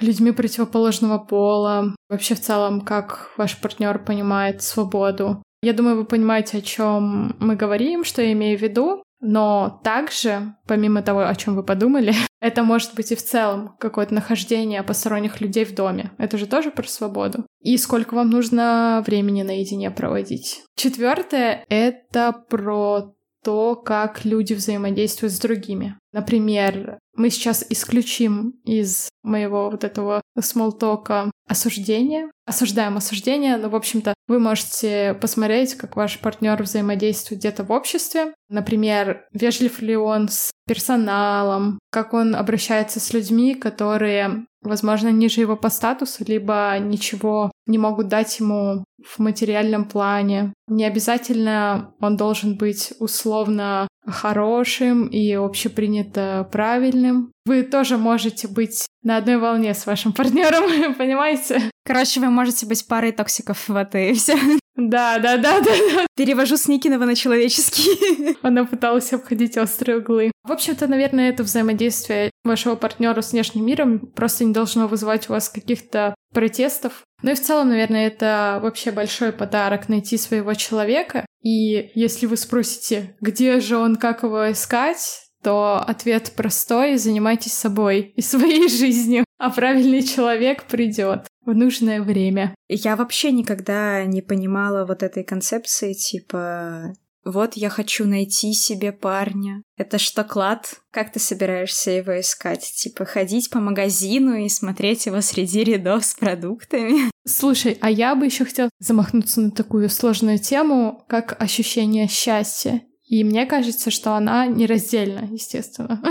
людьми 0.00 0.32
противоположного 0.32 1.18
пола? 1.18 1.94
Вообще 2.08 2.34
в 2.34 2.40
целом, 2.40 2.80
как 2.80 3.30
ваш 3.36 3.60
партнер 3.60 3.98
понимает 3.98 4.62
свободу? 4.62 5.42
Я 5.62 5.72
думаю, 5.72 5.96
вы 5.96 6.04
понимаете, 6.04 6.58
о 6.58 6.62
чем 6.62 7.36
мы 7.38 7.54
говорим, 7.54 8.04
что 8.04 8.20
я 8.20 8.32
имею 8.32 8.58
в 8.58 8.62
виду. 8.62 9.02
Но 9.22 9.80
также, 9.84 10.56
помимо 10.66 11.00
того, 11.00 11.26
о 11.26 11.34
чем 11.36 11.54
вы 11.54 11.62
подумали, 11.62 12.12
это 12.40 12.64
может 12.64 12.94
быть 12.94 13.12
и 13.12 13.16
в 13.16 13.22
целом 13.22 13.76
какое-то 13.78 14.12
нахождение 14.12 14.82
посторонних 14.82 15.40
людей 15.40 15.64
в 15.64 15.74
доме. 15.74 16.10
Это 16.18 16.36
же 16.36 16.46
тоже 16.46 16.72
про 16.72 16.86
свободу. 16.86 17.46
И 17.60 17.78
сколько 17.78 18.14
вам 18.14 18.30
нужно 18.30 19.02
времени 19.06 19.42
наедине 19.42 19.92
проводить. 19.92 20.62
Четвертое— 20.76 21.64
это 21.68 22.32
про 22.50 23.14
то, 23.44 23.76
как 23.76 24.24
люди 24.24 24.54
взаимодействуют 24.54 25.32
с 25.32 25.38
другими. 25.38 25.96
Например, 26.12 26.98
мы 27.14 27.30
сейчас 27.30 27.64
исключим 27.68 28.54
из 28.64 29.08
моего 29.22 29.70
вот 29.70 29.84
этого 29.84 30.22
смолтока 30.40 31.30
осуждение. 31.46 32.30
Осуждаем 32.46 32.96
осуждение, 32.96 33.56
но, 33.56 33.68
в 33.68 33.76
общем-то, 33.76 34.14
вы 34.26 34.38
можете 34.38 35.14
посмотреть, 35.20 35.74
как 35.74 35.96
ваш 35.96 36.18
партнер 36.18 36.60
взаимодействует 36.62 37.40
где-то 37.40 37.64
в 37.64 37.70
обществе. 37.70 38.34
Например, 38.48 39.26
вежлив 39.32 39.80
ли 39.80 39.96
он 39.96 40.28
с 40.28 40.50
персоналом, 40.66 41.78
как 41.90 42.14
он 42.14 42.34
обращается 42.34 43.00
с 43.00 43.12
людьми, 43.12 43.54
которые, 43.54 44.46
возможно, 44.62 45.08
ниже 45.08 45.40
его 45.40 45.56
по 45.56 45.68
статусу, 45.68 46.24
либо 46.26 46.76
ничего 46.80 47.50
не 47.66 47.78
могут 47.78 48.08
дать 48.08 48.38
ему 48.40 48.84
в 49.04 49.18
материальном 49.18 49.84
плане. 49.84 50.52
Не 50.68 50.84
обязательно 50.84 51.94
он 52.00 52.16
должен 52.16 52.56
быть 52.56 52.92
условно 52.98 53.88
хорошим 54.06 55.06
и 55.06 55.32
общепринято 55.34 56.48
правильным. 56.50 57.32
Вы 57.44 57.62
тоже 57.62 57.98
можете 57.98 58.48
быть 58.48 58.86
на 59.02 59.16
одной 59.16 59.38
волне 59.38 59.74
с 59.74 59.86
вашим 59.86 60.12
партнером, 60.14 60.94
понимаете? 60.94 61.70
Короче, 61.84 62.20
вы 62.20 62.30
можете 62.30 62.66
быть 62.66 62.86
парой 62.86 63.12
токсиков 63.12 63.68
в 63.68 63.76
этой 63.76 64.14
все. 64.14 64.36
Да, 64.74 65.18
да, 65.18 65.36
да, 65.36 65.60
да, 65.60 65.70
да. 65.70 66.06
Перевожу 66.16 66.56
с 66.56 66.66
Никинова 66.66 67.04
на 67.04 67.14
человеческий. 67.14 68.36
Она 68.42 68.64
пыталась 68.64 69.12
обходить 69.12 69.58
острые 69.58 69.98
углы. 69.98 70.32
В 70.44 70.52
общем-то, 70.52 70.86
наверное, 70.86 71.28
это 71.28 71.42
взаимодействие 71.42 72.30
вашего 72.42 72.74
партнера 72.74 73.20
с 73.20 73.32
внешним 73.32 73.66
миром 73.66 73.98
просто 73.98 74.44
не 74.44 74.52
должно 74.52 74.88
вызывать 74.88 75.28
у 75.28 75.34
вас 75.34 75.50
каких-то 75.50 76.14
протестов. 76.32 77.02
Ну 77.22 77.32
и 77.32 77.34
в 77.34 77.40
целом, 77.40 77.68
наверное, 77.68 78.06
это 78.06 78.58
вообще 78.62 78.90
большой 78.90 79.32
подарок 79.32 79.88
найти 79.88 80.16
своего 80.16 80.54
человека. 80.54 81.26
И 81.42 81.90
если 81.94 82.26
вы 82.26 82.36
спросите, 82.36 83.16
где 83.20 83.60
же 83.60 83.76
он, 83.76 83.96
как 83.96 84.22
его 84.22 84.50
искать, 84.50 85.22
то 85.42 85.82
ответ 85.86 86.32
простой— 86.36 86.96
занимайтесь 86.98 87.52
собой 87.52 88.12
и 88.16 88.22
своей 88.22 88.68
жизнью, 88.70 89.24
а 89.42 89.50
правильный 89.50 90.04
человек 90.04 90.66
придет 90.66 91.26
в 91.44 91.52
нужное 91.52 92.00
время. 92.00 92.54
Я 92.68 92.94
вообще 92.94 93.32
никогда 93.32 94.04
не 94.04 94.22
понимала 94.22 94.86
вот 94.86 95.02
этой 95.02 95.24
концепции, 95.24 95.94
типа 95.94 96.94
вот 97.24 97.54
я 97.54 97.68
хочу 97.68 98.06
найти 98.06 98.52
себе 98.52 98.92
парня. 98.92 99.62
Это 99.76 99.98
что, 99.98 100.22
клад? 100.22 100.74
Как 100.92 101.12
ты 101.12 101.18
собираешься 101.18 101.90
его 101.90 102.20
искать? 102.20 102.72
Типа 102.76 103.04
ходить 103.04 103.50
по 103.50 103.58
магазину 103.58 104.36
и 104.36 104.48
смотреть 104.48 105.06
его 105.06 105.20
среди 105.20 105.64
рядов 105.64 106.04
с 106.04 106.14
продуктами? 106.14 107.10
Слушай, 107.26 107.78
а 107.80 107.90
я 107.90 108.14
бы 108.14 108.26
еще 108.26 108.44
хотела 108.44 108.70
замахнуться 108.78 109.40
на 109.40 109.50
такую 109.50 109.88
сложную 109.88 110.38
тему, 110.38 111.04
как 111.08 111.40
ощущение 111.42 112.06
счастья. 112.06 112.82
И 113.12 113.24
мне 113.24 113.44
кажется, 113.44 113.90
что 113.90 114.14
она 114.14 114.46
нераздельно, 114.46 115.28
естественно, 115.30 116.02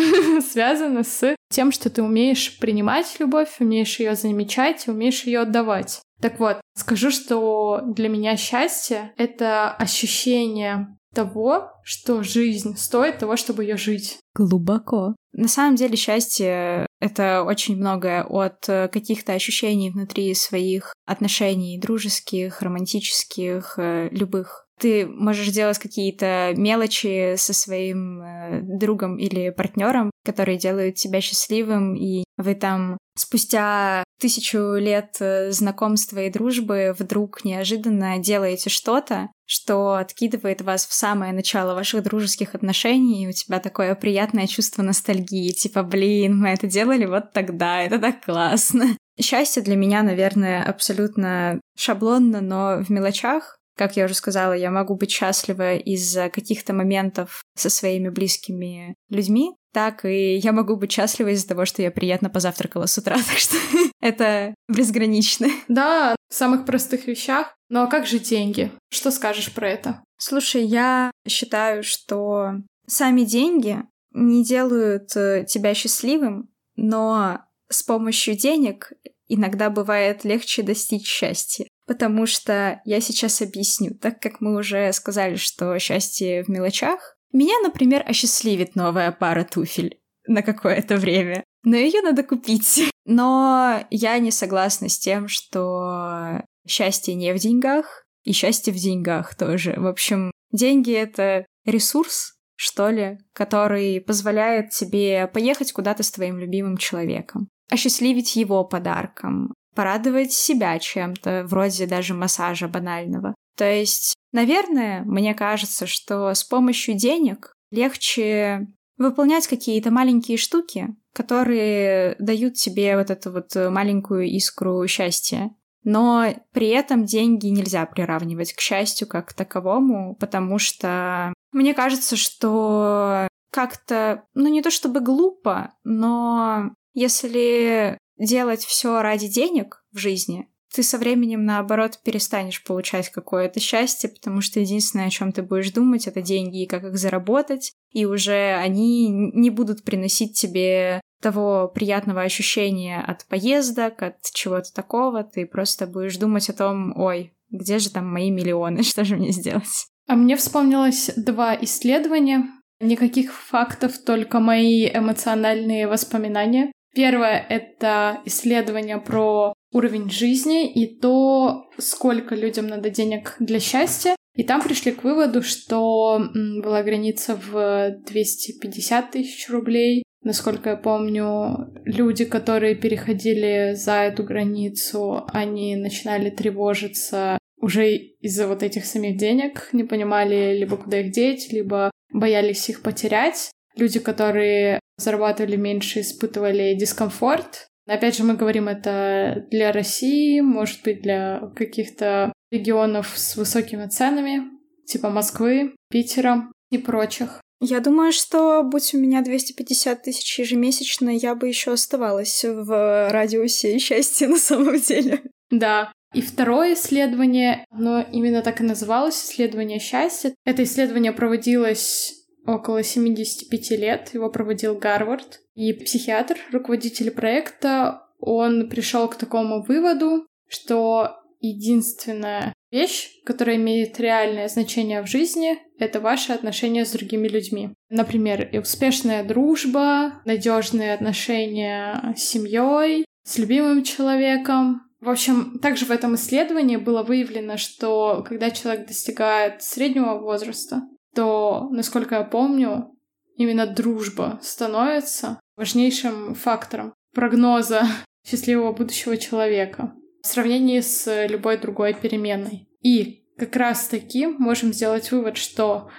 связана 0.52 1.04
с 1.04 1.36
тем, 1.50 1.72
что 1.72 1.90
ты 1.90 2.04
умеешь 2.04 2.60
принимать 2.60 3.16
любовь, 3.18 3.56
умеешь 3.60 4.00
ее 4.00 4.14
замечать 4.14 4.88
умеешь 4.88 5.24
ее 5.24 5.40
отдавать. 5.40 6.02
Так 6.22 6.40
вот, 6.40 6.62
скажу, 6.78 7.10
что 7.10 7.82
для 7.84 8.08
меня 8.08 8.38
счастье— 8.38 9.14
это 9.18 9.72
ощущение 9.72 10.96
того, 11.16 11.72
что 11.84 12.22
жизнь 12.22 12.78
стоит 12.78 13.18
того, 13.18 13.36
чтобы 13.36 13.64
ее 13.64 13.78
жить. 13.78 14.20
Глубоко. 14.36 15.16
На 15.34 15.48
самом 15.48 15.78
деле 15.78 15.96
счастье— 15.96 16.86
это 17.00 17.44
очень 17.44 17.78
многое 17.78 18.24
от 18.24 18.70
э, 18.70 18.88
каких-то 18.90 19.34
ощущений 19.34 19.90
внутри 19.90 20.34
своих 20.36 20.94
отношений, 21.08 21.80
дружеских, 21.80 22.62
романтических, 22.62 23.74
э, 23.78 24.10
любых 24.12 24.68
ты 24.82 25.06
можешь 25.06 25.50
делать 25.50 25.78
какие-то 25.78 26.54
мелочи 26.58 27.36
со 27.38 27.54
своим 27.54 28.22
э, 28.22 28.62
другом 28.64 29.18
или 29.18 29.52
партнером, 29.52 30.10
которые 30.26 30.58
делают 30.58 30.96
тебя 30.96 31.22
счастливым, 31.22 31.96
и 31.96 32.24
вы 32.38 32.56
там 32.56 32.98
спустя 33.16 34.04
тысячу 34.20 34.74
лет 34.76 35.18
э, 35.20 35.52
знакомства 35.52 36.20
и 36.20 36.32
дружбы 36.32 36.96
вдруг 36.98 37.46
неожиданно 37.46 38.18
делаете 38.18 38.72
что-то, 38.72 39.30
что 39.46 39.94
откидывает 39.96 40.62
вас 40.62 40.88
в 40.88 40.94
самое 40.94 41.32
начало 41.32 41.76
ваших 41.76 42.02
дружеских 42.02 42.56
отношений, 42.56 43.26
и 43.26 43.28
у 43.28 43.32
тебя 43.34 43.60
такое 43.60 43.94
приятное 43.94 44.48
чувство 44.48 44.82
ностальгии, 44.82 45.52
типа, 45.52 45.84
блин, 45.84 46.40
мы 46.40 46.50
это 46.50 46.66
делали 46.66 47.06
вот 47.06 47.34
тогда, 47.34 47.84
это 47.84 48.00
так 48.00 48.26
классно. 48.26 48.98
Счастье 49.22 49.62
для 49.62 49.76
меня, 49.76 50.02
наверное, 50.02 50.64
абсолютно 50.64 51.62
шаблонно, 51.78 52.42
но 52.42 52.84
в 52.84 52.90
мелочах, 52.90 53.58
как 53.82 53.98
я 53.98 54.06
уже 54.06 54.14
сказала, 54.14 54.54
я 54.54 54.70
могу 54.70 54.94
быть 54.94 55.10
счастлива 55.10 55.76
из-за 55.76 56.30
каких-то 56.30 56.72
моментов 56.72 57.42
со 57.56 57.72
своими 57.72 58.10
близкими 58.10 58.94
людьми, 59.10 59.56
так 59.74 60.06
и 60.06 60.36
я 60.36 60.52
могу 60.52 60.76
быть 60.76 60.92
счастлива 60.92 61.30
из-за 61.30 61.48
того, 61.48 61.66
что 61.66 61.82
я 61.82 61.90
приятно 61.90 62.30
позавтракала 62.30 62.86
с 62.86 62.96
утра, 63.00 63.16
так 63.28 63.40
что 63.40 63.58
это 64.00 64.54
безгранично. 64.70 65.48
Да, 65.68 66.16
в 66.30 66.34
самых 66.36 66.68
простых 66.68 67.08
вещах. 67.08 67.56
Ну 67.70 67.82
а 67.82 67.88
как 67.88 68.06
же 68.06 68.20
деньги? 68.20 68.72
Что 68.92 69.10
скажешь 69.10 69.52
про 69.52 69.70
это? 69.70 70.04
Слушай, 70.20 70.64
я 70.64 71.10
считаю, 71.28 71.82
что 71.82 72.52
сами 72.86 73.22
деньги 73.22 73.82
не 74.14 74.46
делают 74.46 75.16
э, 75.16 75.44
тебя 75.50 75.74
счастливым, 75.74 76.52
но 76.76 77.40
с 77.68 77.82
помощью 77.82 78.38
денег 78.38 78.92
иногда 79.28 79.72
бывает 79.72 80.24
легче 80.24 80.62
достичь 80.62 81.08
счастья 81.08 81.66
потому 81.86 82.26
что 82.26 82.82
я 82.86 83.02
сейчас 83.02 83.42
объясню. 83.42 83.96
Так 83.96 84.20
как 84.20 84.42
мы 84.42 84.58
уже 84.58 84.92
сказали, 84.94 85.36
что 85.36 85.78
счастье 85.80 86.44
в 86.44 86.50
мелочах, 86.50 87.18
меня, 87.34 87.60
например, 87.64 88.04
осчастливит 88.06 88.76
новая 88.76 89.12
пара 89.12 89.44
туфель 89.44 90.00
на 90.28 90.42
какое-то 90.42 90.98
время. 90.98 91.44
Но 91.64 91.76
ее 91.76 92.02
надо 92.02 92.24
купить. 92.24 92.92
Но 93.06 93.84
я 93.90 94.20
не 94.20 94.32
согласна 94.32 94.90
с 94.90 95.00
тем, 95.00 95.28
что 95.28 96.44
счастье 96.68 97.16
не 97.16 97.34
в 97.34 97.38
деньгах, 97.38 98.06
и 98.24 98.34
счастье 98.34 98.72
в 98.72 98.78
деньгах 98.78 99.36
тоже. 99.36 99.74
В 99.78 99.88
общем, 99.88 100.32
деньги— 100.52 100.92
это 100.94 101.46
ресурс, 101.66 102.36
что 102.56 102.90
ли, 102.90 103.18
который 103.34 104.00
позволяет 104.02 104.70
тебе 104.70 105.28
поехать 105.28 105.72
куда-то 105.72 106.04
с 106.04 106.12
твоим 106.12 106.38
любимым 106.38 106.78
человеком, 106.78 107.48
осчастливить 107.72 108.36
его 108.36 108.64
подарком, 108.64 109.54
порадовать 109.76 110.34
себя 110.34 110.78
чем-то, 110.80 111.46
вроде 111.48 111.86
даже 111.86 112.14
массажа 112.14 112.68
банального. 112.68 113.36
То 113.58 113.72
есть, 113.72 114.16
наверное, 114.32 115.04
мне 115.04 115.34
кажется, 115.34 115.88
что 115.88 116.34
с 116.34 116.44
помощью 116.44 116.96
денег 116.96 117.54
легче 117.72 118.68
выполнять 118.98 119.48
какие-то 119.48 119.92
маленькие 119.92 120.38
штуки, 120.38 120.96
которые 121.14 122.16
дают 122.20 122.56
тебе 122.56 122.98
вот 122.98 123.10
эту 123.10 123.32
вот 123.32 123.56
маленькую 123.56 124.26
искру 124.28 124.88
счастья. 124.88 125.52
Но 125.84 126.28
при 126.54 126.68
этом 126.68 127.06
деньги 127.06 127.48
нельзя 127.48 127.86
приравнивать 127.86 128.54
к 128.54 128.60
счастью 128.60 129.08
как 129.08 129.30
к 129.30 129.34
таковому, 129.34 130.16
потому 130.16 130.60
что 130.60 131.34
мне 131.52 131.74
кажется, 131.74 132.16
что 132.16 133.28
как-то, 133.52 134.24
ну 134.34 134.48
не 134.48 134.62
то 134.62 134.70
чтобы 134.70 135.02
глупо, 135.02 135.74
но 135.84 136.72
если 136.94 137.98
делать 138.22 138.64
все 138.64 139.02
ради 139.02 139.28
денег 139.28 139.84
в 139.92 139.98
жизни, 139.98 140.48
ты 140.74 140.84
со 140.84 140.98
временем, 140.98 141.44
наоборот, 141.44 142.00
перестанешь 142.04 142.64
получать 142.64 143.10
какое-то 143.10 143.60
счастье, 143.60 144.10
потому 144.10 144.40
что 144.40 144.62
единственное, 144.62 145.08
о 145.08 145.10
чем 145.10 145.34
ты 145.34 145.42
будешь 145.42 145.72
думать, 145.72 146.08
это 146.08 146.22
деньги 146.22 146.64
и 146.64 146.68
как 146.68 146.86
их 146.86 146.98
заработать, 146.98 147.74
и 147.92 148.06
уже 148.06 148.56
они 148.56 149.10
не 149.10 149.50
будут 149.50 149.84
приносить 149.84 150.40
тебе 150.40 151.02
того 151.22 151.68
приятного 151.68 152.22
ощущения 152.22 153.02
от 153.02 153.26
поездок, 153.26 154.02
от 154.02 154.22
чего-то 154.34 154.74
такого, 154.74 155.24
ты 155.24 155.46
просто 155.46 155.88
будешь 155.88 156.18
думать 156.18 156.50
о 156.50 156.54
том, 156.54 156.98
ой, 156.98 157.34
где 157.50 157.80
же 157.80 157.92
там 157.92 158.08
мои 158.08 158.32
миллионы, 158.32 158.84
что 158.84 159.04
же 159.04 159.18
мне 159.18 159.32
сделать? 159.32 159.88
А 160.08 160.16
мне 160.16 160.36
вспомнилось 160.36 161.12
два 161.16 161.56
исследования. 161.62 162.46
Никаких 162.80 163.34
фактов, 163.34 164.00
только 164.00 164.40
мои 164.40 164.90
эмоциональные 164.90 165.88
воспоминания. 165.88 166.72
Первое— 166.94 167.46
это 167.50 168.22
исследование 168.26 168.98
про 169.00 169.54
уровень 169.72 170.10
жизни 170.10 170.72
и 170.72 171.00
то, 171.00 171.70
сколько 171.78 172.36
людям 172.36 172.68
надо 172.68 172.90
денег 172.90 173.36
для 173.40 173.60
счастья. 173.60 174.16
И 174.36 174.44
там 174.44 174.62
пришли 174.62 174.92
к 174.92 175.04
выводу, 175.04 175.42
что 175.42 176.22
была 176.34 176.84
граница 176.84 177.36
в 177.36 177.98
250 178.06 179.12
тысяч 179.12 179.50
рублей. 179.50 180.04
Насколько 180.24 180.72
я 180.72 180.76
помню, 180.76 181.72
люди, 181.84 182.26
которые 182.26 182.76
переходили 182.76 183.74
за 183.74 184.04
эту 184.04 184.24
границу, 184.24 185.26
они 185.34 185.76
начинали 185.76 186.30
тревожиться 186.30 187.38
уже 187.60 187.96
из-за 187.96 188.48
вот 188.48 188.64
этих 188.64 188.86
самих 188.86 189.18
денег, 189.18 189.70
не 189.72 189.84
понимали 189.84 190.58
либо 190.58 190.78
куда 190.78 191.00
их 191.00 191.12
деть, 191.12 191.52
либо 191.52 191.92
боялись 192.12 192.70
их 192.70 192.82
потерять. 192.82 193.52
Люди, 193.82 194.00
которые 194.00 194.80
зарабатывали 194.98 195.56
меньше, 195.56 196.02
испытывали 196.02 196.76
дискомфорт. 196.76 197.66
Опять 197.88 198.16
же, 198.16 198.24
мы 198.24 198.36
говорим 198.36 198.68
это 198.68 199.48
для 199.50 199.72
России, 199.72 200.40
может 200.40 200.84
быть, 200.84 201.02
для 201.02 201.52
каких-то 201.56 202.32
регионов 202.52 203.14
с 203.16 203.36
высокими 203.36 203.88
ценами, 203.88 204.44
типа 204.86 205.10
Москвы, 205.10 205.76
Питера 205.90 206.52
и 206.70 206.78
прочих. 206.78 207.42
Я 207.60 207.80
думаю, 207.80 208.12
что 208.12 208.62
будь 208.62 208.94
у 208.94 209.00
меня 209.00 209.24
250 209.24 210.04
тысяч 210.04 210.38
ежемесячно, 210.38 211.10
я 211.10 211.34
бы 211.34 211.48
еще 211.48 211.74
оставалась 211.74 212.44
в 212.44 213.10
радиусе 213.12 213.80
счастья 213.80 214.28
на 214.28 214.38
самом 214.38 214.80
деле. 214.80 215.24
Да. 215.50 215.92
И 216.14 216.22
второе 216.22 216.76
исследование, 216.76 217.66
оно 217.72 218.02
именно 218.02 218.44
так 218.44 218.62
и 218.62 218.64
называлось, 218.64 219.16
исследование 219.24 219.80
счастья. 219.80 220.36
Это 220.46 220.64
исследование 220.64 221.14
проводилось 221.14 222.21
около 222.46 222.84
75 222.84 223.72
лет, 223.72 224.14
его 224.14 224.30
проводил 224.30 224.76
Гарвард. 224.76 225.42
И 225.56 225.74
психиатр, 225.74 226.38
руководитель 226.52 227.12
проекта, 227.12 228.08
он 228.20 228.70
пришел 228.70 229.08
к 229.08 229.16
такому 229.16 229.64
выводу, 229.64 230.26
что 230.48 231.18
единственная 231.40 232.54
вещь, 232.72 233.10
которая 233.26 233.58
имеет 233.58 234.00
реальное 234.00 234.48
значение 234.48 235.02
в 235.02 235.08
жизни, 235.08 235.58
это 235.78 236.00
ваши 236.00 236.32
отношения 236.32 236.86
с 236.86 236.92
другими 236.92 237.28
людьми. 237.28 237.74
Например, 237.90 238.50
успешная 238.54 239.24
дружба, 239.24 240.22
надежные 240.26 240.94
отношения 240.94 242.14
с 242.16 242.22
семьей, 242.22 243.06
с 243.24 243.38
любимым 243.38 243.84
человеком. 243.84 244.84
В 245.00 245.10
общем, 245.10 245.60
также 245.60 245.86
в 245.86 245.92
этом 245.92 246.16
исследовании 246.16 246.78
было 246.78 247.02
выявлено, 247.04 247.58
что 247.58 248.24
когда 248.28 248.52
человек 248.52 248.88
достигает 248.88 249.64
среднего 249.64 250.20
возраста, 250.20 250.84
то, 251.14 251.70
насколько 251.72 252.16
я 252.16 252.24
помню, 252.24 252.92
именно 253.36 253.68
дружба 253.68 254.40
становится 254.42 255.40
важнейшим 255.56 256.36
фактором 256.36 256.94
прогноза 257.14 257.84
счастливого 258.26 258.72
будущего 258.72 259.18
человека 259.18 259.94
в 260.22 260.28
сравнении 260.28 260.80
с 260.80 261.28
любой 261.28 261.58
другой 261.58 261.94
переменной. 261.94 262.68
И 262.82 263.26
как 263.38 263.56
раз-таки 263.56 264.28
можем 264.28 264.74
сделать 264.74 265.12
вывод, 265.12 265.38
что 265.38 265.90